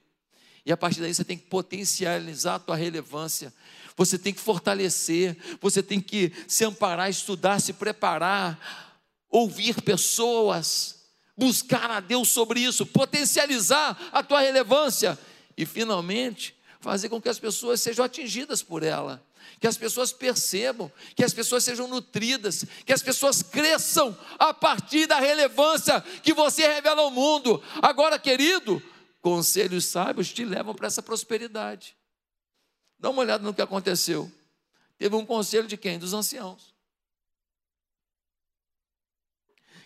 [0.66, 3.52] E a partir daí você tem que potencializar a tua relevância
[3.96, 8.98] você tem que fortalecer, você tem que se amparar, estudar, se preparar,
[9.30, 11.06] ouvir pessoas,
[11.36, 15.18] buscar a Deus sobre isso, potencializar a tua relevância
[15.56, 19.24] e finalmente fazer com que as pessoas sejam atingidas por ela,
[19.58, 25.06] que as pessoas percebam, que as pessoas sejam nutridas, que as pessoas cresçam a partir
[25.06, 27.62] da relevância que você revela ao mundo.
[27.80, 28.82] Agora, querido,
[29.22, 31.96] conselhos sábios te levam para essa prosperidade.
[32.98, 34.30] Dá uma olhada no que aconteceu.
[34.98, 35.98] Teve um conselho de quem?
[35.98, 36.74] Dos anciãos.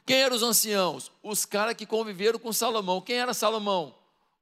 [0.04, 1.12] Quem eram os anciãos?
[1.22, 3.00] Os caras que conviveram com Salomão.
[3.00, 3.96] Quem era Salomão?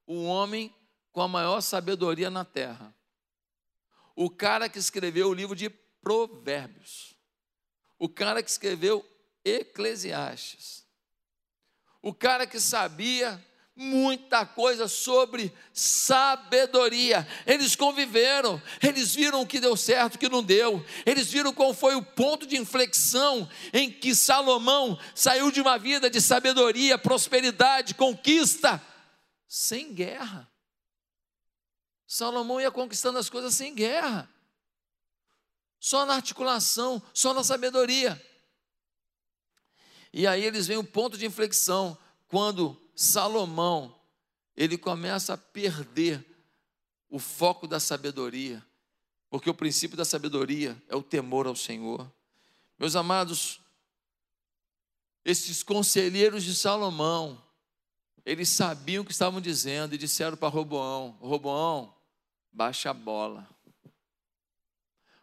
[0.07, 0.73] O homem
[1.17, 2.93] com a maior sabedoria na terra.
[4.15, 7.15] O cara que escreveu o livro de Provérbios.
[7.97, 9.03] O cara que escreveu
[9.43, 10.85] Eclesiastes.
[12.03, 13.43] O cara que sabia
[13.75, 17.27] muita coisa sobre sabedoria.
[17.47, 20.85] Eles conviveram, eles viram o que deu certo, o que não deu.
[21.03, 26.11] Eles viram qual foi o ponto de inflexão em que Salomão saiu de uma vida
[26.11, 28.79] de sabedoria, prosperidade, conquista,
[29.47, 30.47] sem guerra.
[32.07, 34.29] Salomão ia conquistando as coisas sem guerra,
[35.77, 38.19] só na articulação, só na sabedoria.
[40.13, 41.97] E aí eles veem o ponto de inflexão,
[42.29, 43.93] quando Salomão,
[44.55, 46.25] ele começa a perder
[47.09, 48.65] o foco da sabedoria,
[49.29, 52.11] porque o princípio da sabedoria é o temor ao Senhor.
[52.79, 53.59] Meus amados,
[55.25, 57.43] esses conselheiros de Salomão,
[58.25, 61.96] eles sabiam o que estavam dizendo e disseram para Roboão: Roboão,
[62.57, 63.47] baixa a bola.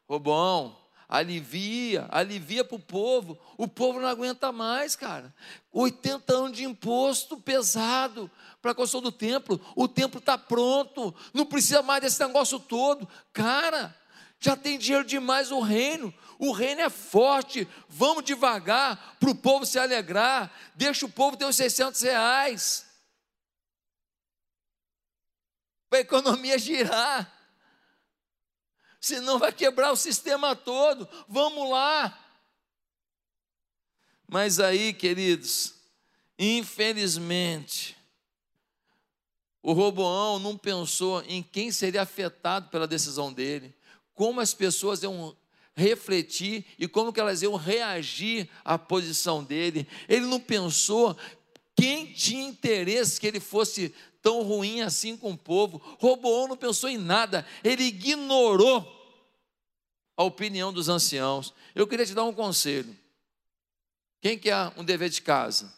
[0.09, 3.37] Robão, alivia, alivia para o povo.
[3.59, 5.35] O povo não aguenta mais, cara.
[5.73, 8.31] 80 anos de imposto pesado
[8.63, 9.61] para a construção do templo.
[9.75, 13.09] O templo está pronto, não precisa mais desse negócio todo.
[13.33, 13.93] Cara,
[14.39, 16.15] já tem dinheiro demais o reino.
[16.39, 17.67] O reino é forte.
[17.89, 20.53] Vamos devagar para o povo se alegrar.
[20.77, 22.94] Deixa o povo ter os 600 reais
[25.95, 27.33] para a economia girar.
[29.01, 31.09] Senão vai quebrar o sistema todo.
[31.29, 32.19] Vamos lá.
[34.27, 35.75] Mas aí, queridos,
[36.37, 37.97] infelizmente,
[39.63, 43.73] o Roboão não pensou em quem seria afetado pela decisão dele,
[44.15, 45.37] como as pessoas iam
[45.77, 49.87] refletir e como que elas iam reagir à posição dele.
[50.09, 51.17] Ele não pensou
[51.77, 55.83] quem tinha interesse que ele fosse tão ruim assim com o povo.
[55.99, 58.91] Roboão não pensou em nada, ele ignorou
[60.17, 61.53] a opinião dos anciãos.
[61.75, 62.97] Eu queria te dar um conselho.
[64.21, 65.73] Quem quer um dever de casa?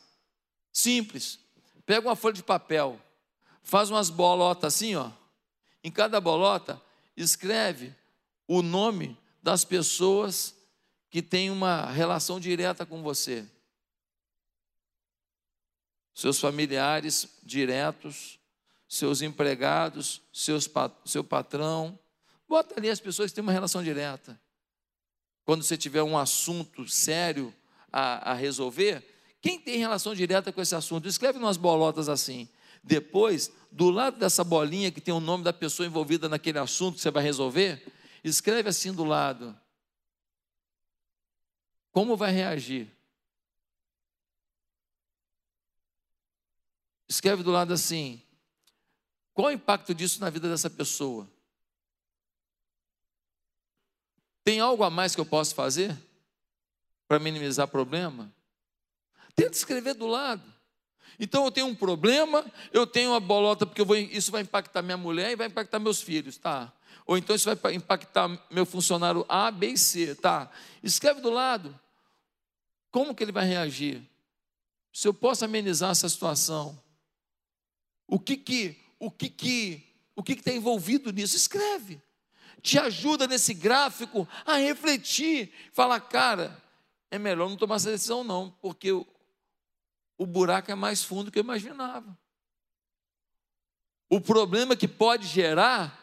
[0.73, 1.41] Simples.
[1.85, 3.01] Pega uma folha de papel,
[3.63, 5.11] faz umas bolotas assim, ó.
[5.83, 6.81] Em cada bolota,
[7.17, 7.95] escreve
[8.47, 10.55] o nome das pessoas
[11.09, 13.47] que têm uma relação direta com você
[16.17, 18.39] seus familiares diretos,
[18.89, 20.67] seus empregados, seus,
[21.05, 21.99] seu patrão.
[22.49, 24.41] Bota ali as pessoas que têm uma relação direta.
[25.45, 27.55] Quando você tiver um assunto sério
[27.93, 29.07] a, a resolver,
[29.43, 31.07] quem tem relação direta com esse assunto?
[31.07, 32.49] Escreve umas bolotas assim.
[32.83, 37.03] Depois, do lado dessa bolinha que tem o nome da pessoa envolvida naquele assunto que
[37.03, 37.93] você vai resolver,
[38.25, 39.55] escreve assim do lado.
[41.93, 42.96] Como vai reagir?
[47.09, 48.23] Escreve do lado assim:
[49.33, 51.29] qual o impacto disso na vida dessa pessoa?
[54.43, 55.97] Tem algo a mais que eu posso fazer
[57.09, 58.33] para minimizar problema?
[59.35, 60.43] Tenta escrever do lado.
[61.19, 64.97] Então eu tenho um problema, eu tenho uma bolota porque vou, isso vai impactar minha
[64.97, 66.73] mulher e vai impactar meus filhos, tá?
[67.07, 70.51] Ou então isso vai impactar meu funcionário A, B e C, tá?
[70.83, 71.79] Escreve do lado.
[72.91, 74.03] Como que ele vai reagir?
[74.93, 76.81] Se eu posso amenizar essa situação,
[78.07, 79.83] o que que, o que que,
[80.15, 81.37] o que está envolvido nisso?
[81.37, 82.01] Escreve.
[82.63, 85.53] Te ajuda nesse gráfico a refletir.
[85.73, 86.63] Fala, cara,
[87.11, 89.07] é melhor não tomar essa decisão, não, porque o,
[90.19, 92.17] o buraco é mais fundo do que eu imaginava.
[94.09, 95.99] O problema que pode gerar,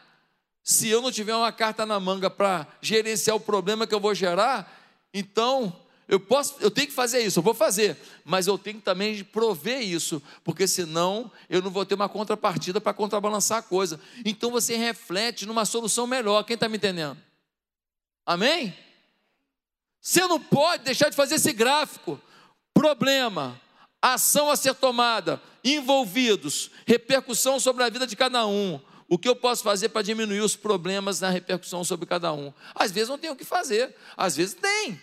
[0.62, 4.14] se eu não tiver uma carta na manga para gerenciar o problema que eu vou
[4.14, 4.70] gerar,
[5.12, 9.14] então eu posso, eu tenho que fazer isso, eu vou fazer, mas eu tenho também
[9.14, 13.98] de prover isso, porque senão eu não vou ter uma contrapartida para contrabalançar a coisa.
[14.24, 16.44] Então você reflete numa solução melhor.
[16.44, 17.16] Quem está me entendendo?
[18.26, 18.76] Amém?
[20.00, 22.20] Você não pode deixar de fazer esse gráfico.
[22.74, 23.58] Problema,
[24.02, 28.78] ação a ser tomada, envolvidos, repercussão sobre a vida de cada um.
[29.08, 32.52] O que eu posso fazer para diminuir os problemas na repercussão sobre cada um?
[32.74, 35.00] Às vezes não tem o que fazer, às vezes tem.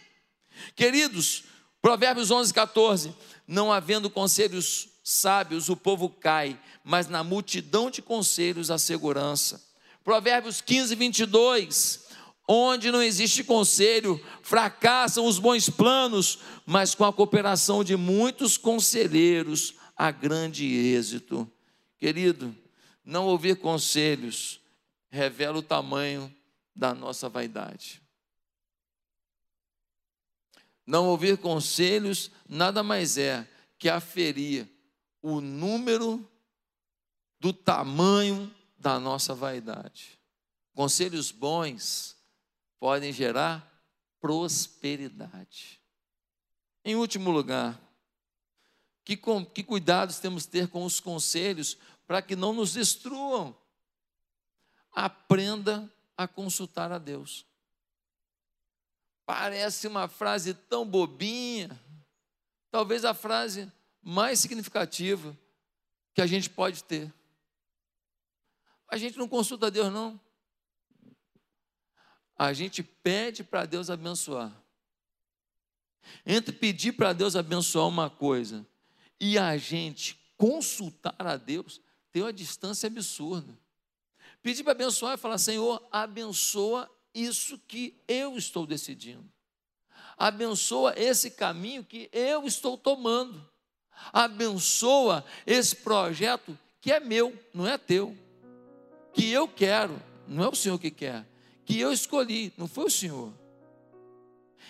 [0.75, 1.43] Queridos,
[1.81, 3.15] Provérbios 11, 14.
[3.47, 9.61] Não havendo conselhos sábios, o povo cai, mas na multidão de conselhos a segurança.
[10.03, 12.05] Provérbios 15, 22.
[12.47, 19.75] Onde não existe conselho, fracassam os bons planos, mas com a cooperação de muitos conselheiros
[19.95, 21.49] há grande êxito.
[21.97, 22.55] Querido,
[23.05, 24.59] não ouvir conselhos
[25.09, 26.33] revela o tamanho
[26.75, 28.01] da nossa vaidade.
[30.85, 34.67] Não ouvir conselhos nada mais é que aferir
[35.21, 36.27] o número
[37.39, 40.19] do tamanho da nossa vaidade.
[40.73, 42.15] Conselhos bons
[42.79, 43.67] podem gerar
[44.19, 45.79] prosperidade.
[46.83, 47.79] Em último lugar,
[49.03, 51.77] que, com, que cuidados temos ter com os conselhos
[52.07, 53.55] para que não nos destruam?
[54.91, 57.45] Aprenda a consultar a Deus.
[59.33, 61.69] Parece uma frase tão bobinha,
[62.69, 63.71] talvez a frase
[64.01, 65.37] mais significativa
[66.13, 67.09] que a gente pode ter.
[68.89, 70.19] A gente não consulta a Deus, não.
[72.37, 74.51] A gente pede para Deus abençoar.
[76.25, 78.67] Entre pedir para Deus abençoar uma coisa
[79.17, 81.79] e a gente consultar a Deus,
[82.11, 83.57] tem uma distância absurda.
[84.41, 89.29] Pedir para abençoar e falar: Senhor, abençoa isso que eu estou decidindo.
[90.17, 93.43] Abençoa esse caminho que eu estou tomando.
[94.13, 98.17] Abençoa esse projeto que é meu, não é teu.
[99.13, 101.27] Que eu quero, não é o Senhor que quer.
[101.65, 103.33] Que eu escolhi, não foi o Senhor.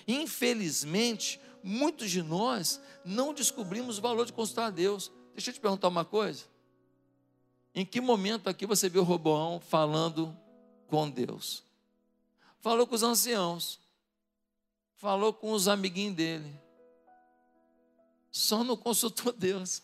[0.07, 5.11] Infelizmente, muitos de nós não descobrimos o valor de consultar a Deus.
[5.33, 6.43] Deixa eu te perguntar uma coisa.
[7.73, 10.35] Em que momento aqui você viu Roboão falando
[10.87, 11.63] com Deus?
[12.61, 13.79] Falou com os anciãos,
[14.95, 16.61] falou com os amiguinhos dele,
[18.31, 19.81] só não consultou Deus.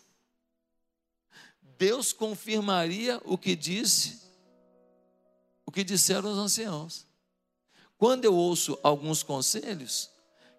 [1.60, 4.20] Deus confirmaria o que disse,
[5.66, 7.04] o que disseram os anciãos.
[7.96, 10.08] Quando eu ouço alguns conselhos,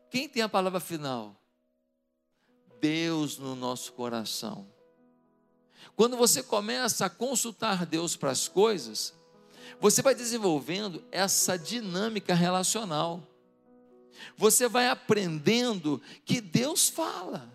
[0.09, 1.35] quem tem a palavra final?
[2.81, 4.67] Deus no nosso coração.
[5.95, 9.13] Quando você começa a consultar Deus para as coisas,
[9.79, 13.23] você vai desenvolvendo essa dinâmica relacional.
[14.37, 17.51] Você vai aprendendo que Deus fala.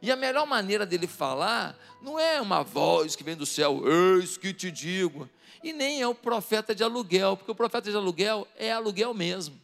[0.00, 4.36] E a melhor maneira dele falar não é uma voz que vem do céu, eis
[4.36, 5.30] que te digo,
[5.62, 9.60] e nem é o profeta de aluguel, porque o profeta de aluguel é aluguel mesmo.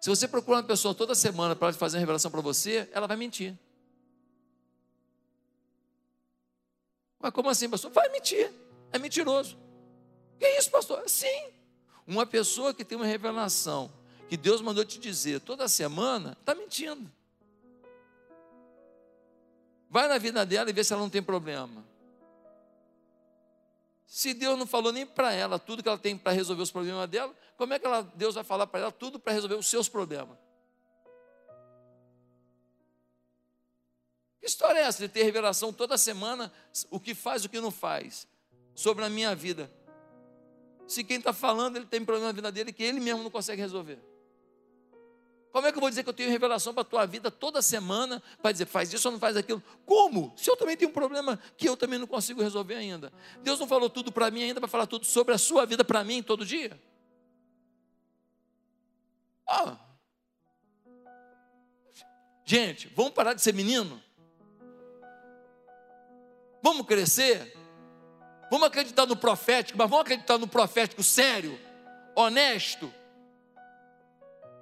[0.00, 3.16] Se você procurar uma pessoa toda semana para fazer uma revelação para você, ela vai
[3.16, 3.56] mentir.
[7.20, 7.90] Mas como assim, pastor?
[7.92, 8.52] Vai mentir.
[8.92, 9.58] É mentiroso.
[10.38, 11.08] Que isso, pastor?
[11.08, 11.52] Sim.
[12.06, 13.90] Uma pessoa que tem uma revelação
[14.28, 17.10] que Deus mandou te dizer toda semana, está mentindo.
[19.88, 21.84] Vai na vida dela e vê se ela não tem problema.
[24.06, 27.08] Se Deus não falou nem para ela tudo que ela tem para resolver os problemas
[27.08, 29.88] dela, como é que ela, Deus vai falar para ela tudo para resolver os seus
[29.88, 30.36] problemas?
[34.40, 36.52] Que história é essa de ter revelação toda semana,
[36.90, 38.28] o que faz, o que não faz,
[38.76, 39.68] sobre a minha vida?
[40.86, 43.60] Se quem está falando, ele tem problema na vida dele que ele mesmo não consegue
[43.60, 43.98] resolver.
[45.50, 47.62] Como é que eu vou dizer que eu tenho revelação para a tua vida toda
[47.62, 49.62] semana, para dizer, faz isso ou não faz aquilo?
[49.86, 50.34] Como?
[50.36, 53.10] Se eu também tenho um problema que eu também não consigo resolver ainda.
[53.42, 56.04] Deus não falou tudo para mim ainda, para falar tudo sobre a sua vida para
[56.04, 56.78] mim todo dia?
[59.48, 59.76] Oh.
[62.44, 64.02] Gente, vamos parar de ser menino?
[66.62, 67.55] Vamos crescer?
[68.50, 71.58] Vamos acreditar no profético, mas vamos acreditar no profético sério,
[72.14, 72.92] honesto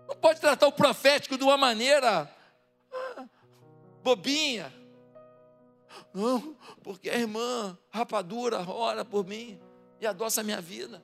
[0.07, 2.30] não pode tratar o profético de uma maneira
[2.93, 3.24] ah,
[4.03, 4.72] bobinha.
[6.12, 9.61] Não, porque a irmã rapadura ora por mim
[10.01, 11.03] e adoça a minha vida.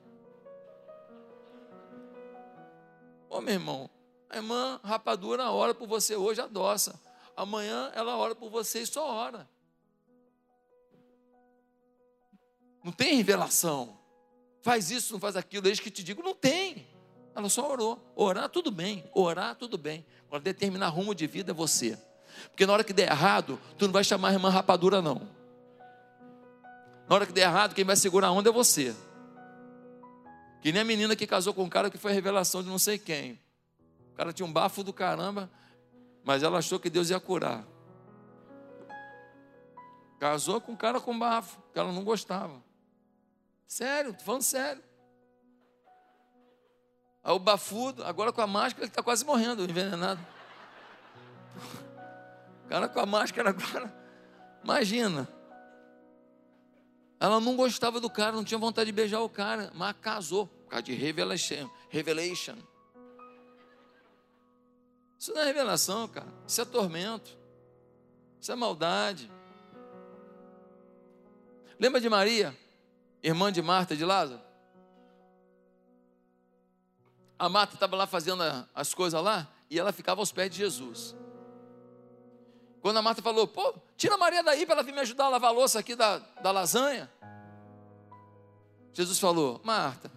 [3.28, 3.90] Ô meu irmão,
[4.28, 7.00] a irmã rapadura ora por você hoje, adoça.
[7.36, 9.48] Amanhã ela ora por você e só ora.
[12.82, 13.98] Não tem revelação.
[14.62, 16.86] Faz isso, não faz aquilo, eis que te digo, não tem.
[17.34, 18.12] Ela só orou.
[18.14, 19.04] Orar, tudo bem.
[19.14, 20.04] Orar, tudo bem.
[20.26, 21.98] Agora, determinar rumo de vida é você.
[22.48, 25.28] Porque na hora que der errado, tu não vai chamar a irmã rapadura, não.
[27.08, 28.94] Na hora que der errado, quem vai segurar a onda é você.
[30.60, 32.78] Que nem a menina que casou com um cara que foi a revelação de não
[32.78, 33.40] sei quem.
[34.12, 35.50] O cara tinha um bafo do caramba,
[36.22, 37.64] mas ela achou que Deus ia curar.
[40.18, 42.62] Casou com um cara com bafo, que ela não gostava.
[43.70, 44.82] Sério, tô falando sério.
[47.22, 50.20] Aí o bafudo, agora com a máscara, ele está quase morrendo, envenenado.
[52.68, 53.94] cara com a máscara agora.
[54.64, 55.28] Imagina.
[57.20, 60.70] Ela não gostava do cara, não tinha vontade de beijar o cara, mas casou, por
[60.70, 61.70] causa de revelation.
[61.88, 62.56] revelation.
[65.16, 66.26] Isso não é revelação, cara.
[66.44, 67.38] Isso é tormento.
[68.40, 69.30] Isso é maldade.
[71.78, 72.52] Lembra de Maria,
[73.22, 74.40] irmã de Marta de Lázaro?
[77.38, 78.42] A Marta estava lá fazendo
[78.74, 81.16] as coisas lá e ela ficava aos pés de Jesus.
[82.80, 85.28] Quando a Marta falou, pô, tira a Maria daí para ela vir me ajudar a
[85.30, 87.10] lavar a louça aqui da, da lasanha.
[88.92, 90.10] Jesus falou, Marta,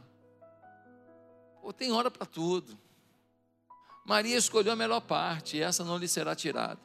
[1.62, 2.78] pô, tem hora para tudo.
[4.06, 6.82] Maria escolheu a melhor parte, e essa não lhe será tirada.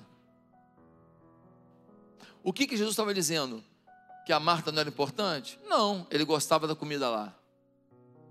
[2.43, 3.65] O que, que Jesus estava dizendo?
[4.29, 5.59] Que a Marta não era importante?
[5.67, 7.35] Não, ele gostava da comida lá.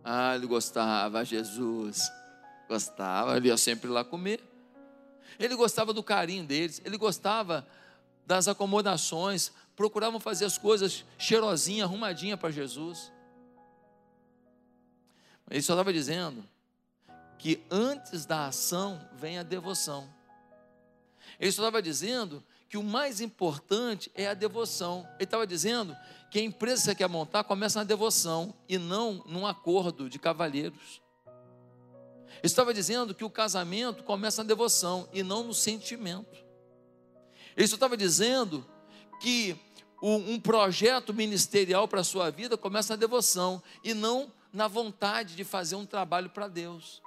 [0.04, 2.12] Ah, ele gostava, Jesus
[2.70, 4.40] gostava, ele ia sempre lá comer.
[5.40, 7.68] Ele gostava do carinho deles, ele gostava
[8.28, 13.12] das acomodações, procuravam fazer as coisas cheirosinha, arrumadinha para Jesus.
[15.50, 16.48] Ele só estava dizendo
[17.40, 20.08] que antes da ação vem a devoção.
[21.40, 25.08] Ele só estava dizendo que o mais importante é a devoção.
[25.16, 25.96] Ele estava dizendo
[26.30, 30.20] que a empresa que você quer montar começa na devoção e não num acordo de
[30.20, 31.02] cavalheiros.
[32.44, 36.46] Estava dizendo que o casamento começa na devoção e não no sentimento.
[37.56, 38.66] Ele estava dizendo
[39.22, 39.58] que
[40.02, 45.44] um projeto ministerial para a sua vida começa na devoção e não na vontade de
[45.44, 47.02] fazer um trabalho para Deus.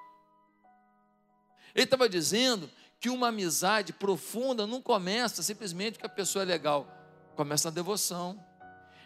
[1.74, 2.68] Ele estava dizendo
[3.00, 6.86] que uma amizade profunda não começa simplesmente porque a pessoa é legal,
[7.34, 8.38] começa na devoção.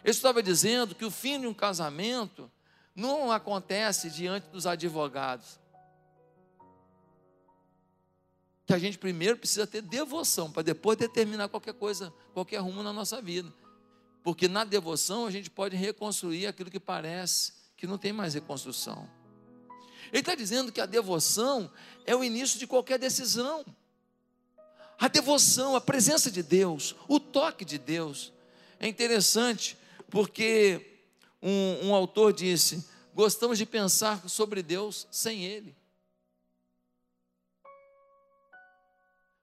[0.03, 2.51] Ele estava dizendo que o fim de um casamento
[2.93, 5.59] não acontece diante dos advogados,
[8.65, 12.91] que a gente primeiro precisa ter devoção para depois determinar qualquer coisa, qualquer rumo na
[12.91, 13.53] nossa vida.
[14.23, 19.07] Porque na devoção a gente pode reconstruir aquilo que parece que não tem mais reconstrução.
[20.11, 21.71] Ele está dizendo que a devoção
[22.05, 23.63] é o início de qualquer decisão.
[24.97, 28.31] A devoção, a presença de Deus, o toque de Deus.
[28.79, 29.77] É interessante
[30.09, 31.03] porque
[31.41, 35.75] um, um autor disse: gostamos de pensar sobre Deus sem Ele.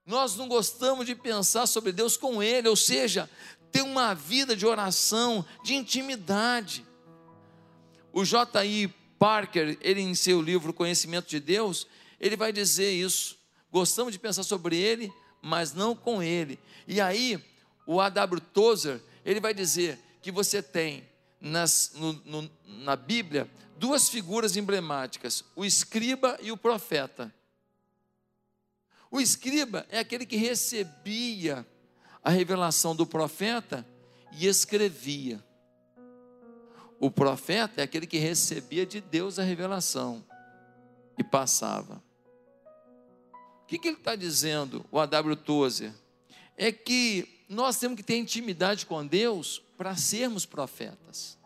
[0.05, 3.29] Nós não gostamos de pensar sobre Deus com Ele, ou seja,
[3.71, 6.85] ter uma vida de oração, de intimidade.
[8.11, 8.93] O J.I.
[9.17, 11.87] Parker, ele em seu livro Conhecimento de Deus,
[12.19, 13.37] ele vai dizer isso.
[13.71, 15.11] Gostamos de pensar sobre Ele,
[15.43, 16.57] mas não com Ele.
[16.87, 17.43] E aí,
[17.85, 18.39] o A.W.
[18.39, 21.03] Tozer, ele vai dizer que você tem
[21.39, 27.33] nas, no, no, na Bíblia duas figuras emblemáticas, o escriba e o profeta.
[29.11, 31.67] O escriba é aquele que recebia
[32.23, 33.85] a revelação do profeta
[34.31, 35.43] e escrevia.
[36.99, 40.23] O profeta é aquele que recebia de Deus a revelação
[41.17, 42.01] e passava.
[43.73, 45.35] Que, que ele está dizendo, o A.W.
[45.35, 45.91] Tozer?
[46.55, 51.39] É que nós temos que ter intimidade com Deus para sermos profetas.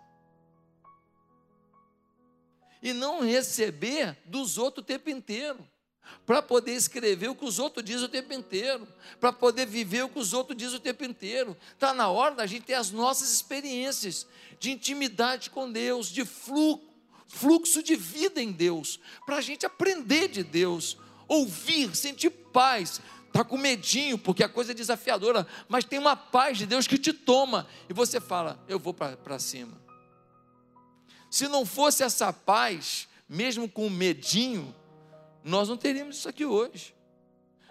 [2.84, 5.66] E não receber dos outros o tempo inteiro
[6.26, 8.86] para poder escrever o que os outros dizem o tempo inteiro,
[9.22, 11.56] para poder viver o que os outros dizem o tempo inteiro.
[11.74, 14.28] Está na hora da gente ter as nossas experiências
[14.60, 16.86] de intimidade com Deus, de fluxo,
[17.28, 20.98] fluxo de vida em Deus, para a gente aprender de Deus,
[21.28, 23.02] ouvir, sentir paz.
[23.28, 26.98] Está com medinho, porque a coisa é desafiadora, mas tem uma paz de Deus que
[26.98, 29.80] te toma, e você fala: Eu vou para cima.
[31.30, 34.74] Se não fosse essa paz, mesmo com medinho,
[35.44, 36.96] nós não teríamos isso aqui hoje.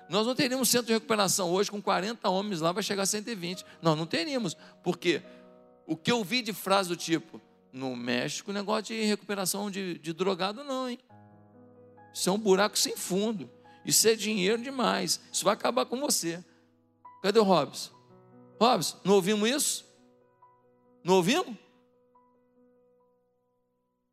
[0.09, 3.65] Nós não teríamos centro de recuperação hoje com 40 homens lá, vai chegar a 120.
[3.83, 4.57] Nós não teríamos.
[4.83, 5.23] Porque
[5.87, 7.41] o que eu vi de frase do tipo,
[7.73, 10.99] no México, negócio de recuperação de, de drogado, não, hein?
[12.17, 13.51] Isso é um buraco sem fundo.
[13.85, 15.21] Isso é dinheiro demais.
[15.31, 16.43] Isso vai acabar com você.
[17.23, 17.93] Cadê o Robson?
[18.61, 19.85] Robson, não ouvimos isso?
[21.05, 21.55] Não ouvimos?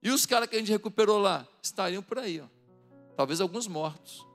[0.02, 2.64] E os caras que a gente recuperou lá estariam por aí, ó
[3.16, 4.26] talvez alguns mortos.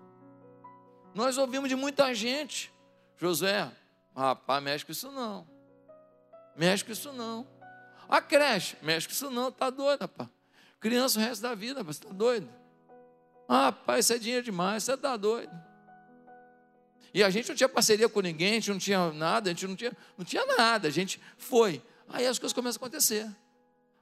[1.14, 2.72] Nós ouvimos de muita gente,
[3.16, 3.70] Josué,
[4.14, 5.46] rapaz, mexe com isso não.
[6.56, 7.46] Mexe com isso não.
[8.08, 10.28] A creche, mexe com isso não, tá doido, rapaz.
[10.80, 12.48] Criança o resto da vida, você está doido.
[13.48, 15.50] Ah, rapaz, isso é dinheiro demais, você está doido.
[17.14, 19.66] E a gente não tinha parceria com ninguém, a gente não tinha nada, a gente
[19.66, 21.82] não tinha, não tinha nada, a gente foi.
[22.08, 23.26] Aí as coisas começam a acontecer.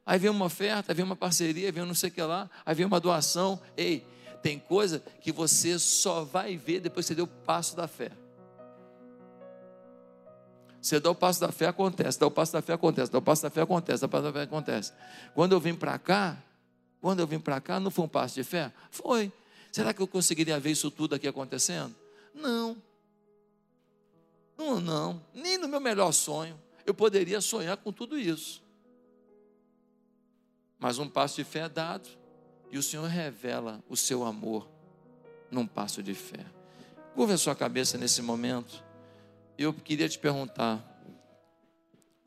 [0.04, 2.84] Aí vem uma oferta, vem uma parceria, vem não sei o que lá, aí vem
[2.84, 3.60] uma doação.
[3.76, 4.04] Ei,
[4.42, 8.10] tem coisa que você só vai ver depois que você deu o passo da fé.
[10.80, 12.18] Você dá o passo da fé, acontece.
[12.18, 13.10] Dá o passo da fé, acontece.
[13.10, 14.00] Dá o passo da fé, acontece.
[14.00, 14.92] Dá o passo da fé, acontece.
[15.34, 16.36] Quando eu vim para cá,
[17.06, 18.72] quando eu vim para cá, não foi um passo de fé?
[18.90, 19.30] Foi.
[19.70, 21.94] Será que eu conseguiria ver isso tudo aqui acontecendo?
[22.34, 22.76] Não.
[24.58, 25.24] Não, não.
[25.32, 28.60] Nem no meu melhor sonho eu poderia sonhar com tudo isso.
[30.80, 32.08] Mas um passo de fé é dado
[32.72, 34.68] e o Senhor revela o seu amor
[35.48, 36.44] num passo de fé.
[37.14, 38.82] Curva a sua cabeça nesse momento.
[39.56, 40.84] Eu queria te perguntar: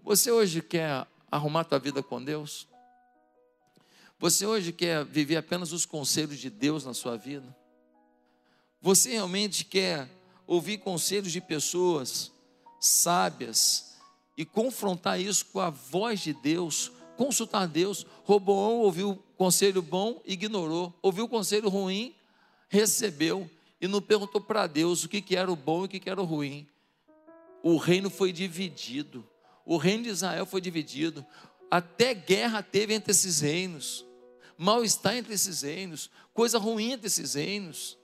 [0.01, 2.69] você hoje quer arrumar tua vida com Deus?
[4.19, 7.55] Você hoje quer viver apenas os conselhos de Deus na sua vida?
[8.81, 10.09] Você realmente quer
[10.45, 12.29] ouvir conselhos de pessoas
[12.81, 13.97] sábias
[14.37, 18.05] e confrontar isso com a voz de Deus, consultar Deus?
[18.25, 22.13] Roboão ouviu o conselho bom, ignorou, ouviu o conselho ruim,
[22.67, 23.49] recebeu
[23.79, 26.09] e não perguntou para Deus o que, que era o bom e o que, que
[26.09, 26.67] era o ruim.
[27.63, 29.25] O reino foi dividido,
[29.65, 31.25] o reino de Israel foi dividido,
[31.71, 34.08] até guerra teve entre esses reinos
[34.59, 37.97] mal-estar entre esses reinos, coisa ruim entre esses reinos.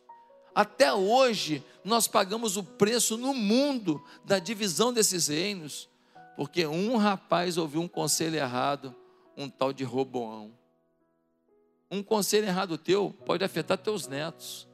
[0.56, 5.89] Até hoje, nós pagamos o preço no mundo da divisão desses reinos,
[6.38, 8.95] porque um rapaz ouviu um conselho errado,
[9.36, 10.53] um tal de Roboão.
[11.91, 14.66] Um conselho errado teu pode afetar teus netos.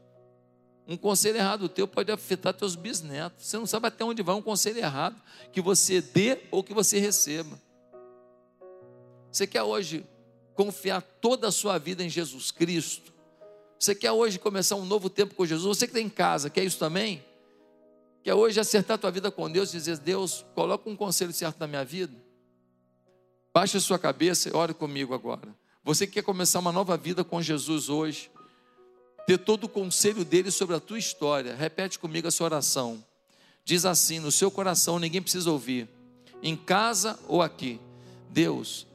[0.87, 3.47] Um conselho errado teu pode afetar teus bisnetos.
[3.47, 5.19] Você não sabe até onde vai um conselho errado
[5.51, 7.59] que você dê ou que você receba.
[9.31, 10.05] Você quer hoje
[10.55, 13.11] confiar toda a sua vida em Jesus Cristo,
[13.81, 16.63] você quer hoje começar um novo tempo com Jesus, você que está em casa, quer
[16.63, 17.23] isso também?
[18.23, 21.59] Quer hoje acertar a tua vida com Deus e dizer, Deus, coloca um conselho certo
[21.59, 22.13] na minha vida?
[23.51, 25.55] Baixe a sua cabeça e ore comigo agora.
[25.83, 28.29] Você que quer começar uma nova vida com Jesus hoje,
[29.25, 33.03] ter todo o conselho dele sobre a tua história, repete comigo essa oração.
[33.65, 35.89] Diz assim: no seu coração, ninguém precisa ouvir,
[36.43, 37.79] em casa ou aqui.
[38.29, 38.85] Deus,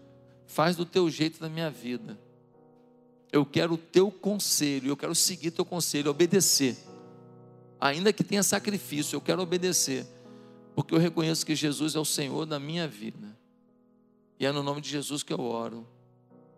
[0.46, 2.18] faz do teu jeito na minha vida.
[3.32, 6.76] Eu quero o teu conselho, eu quero seguir teu conselho, obedecer.
[7.80, 10.06] Ainda que tenha sacrifício, eu quero obedecer,
[10.74, 13.36] porque eu reconheço que Jesus é o Senhor da minha vida.
[14.38, 15.86] E é no nome de Jesus que eu oro.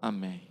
[0.01, 0.48] Amém.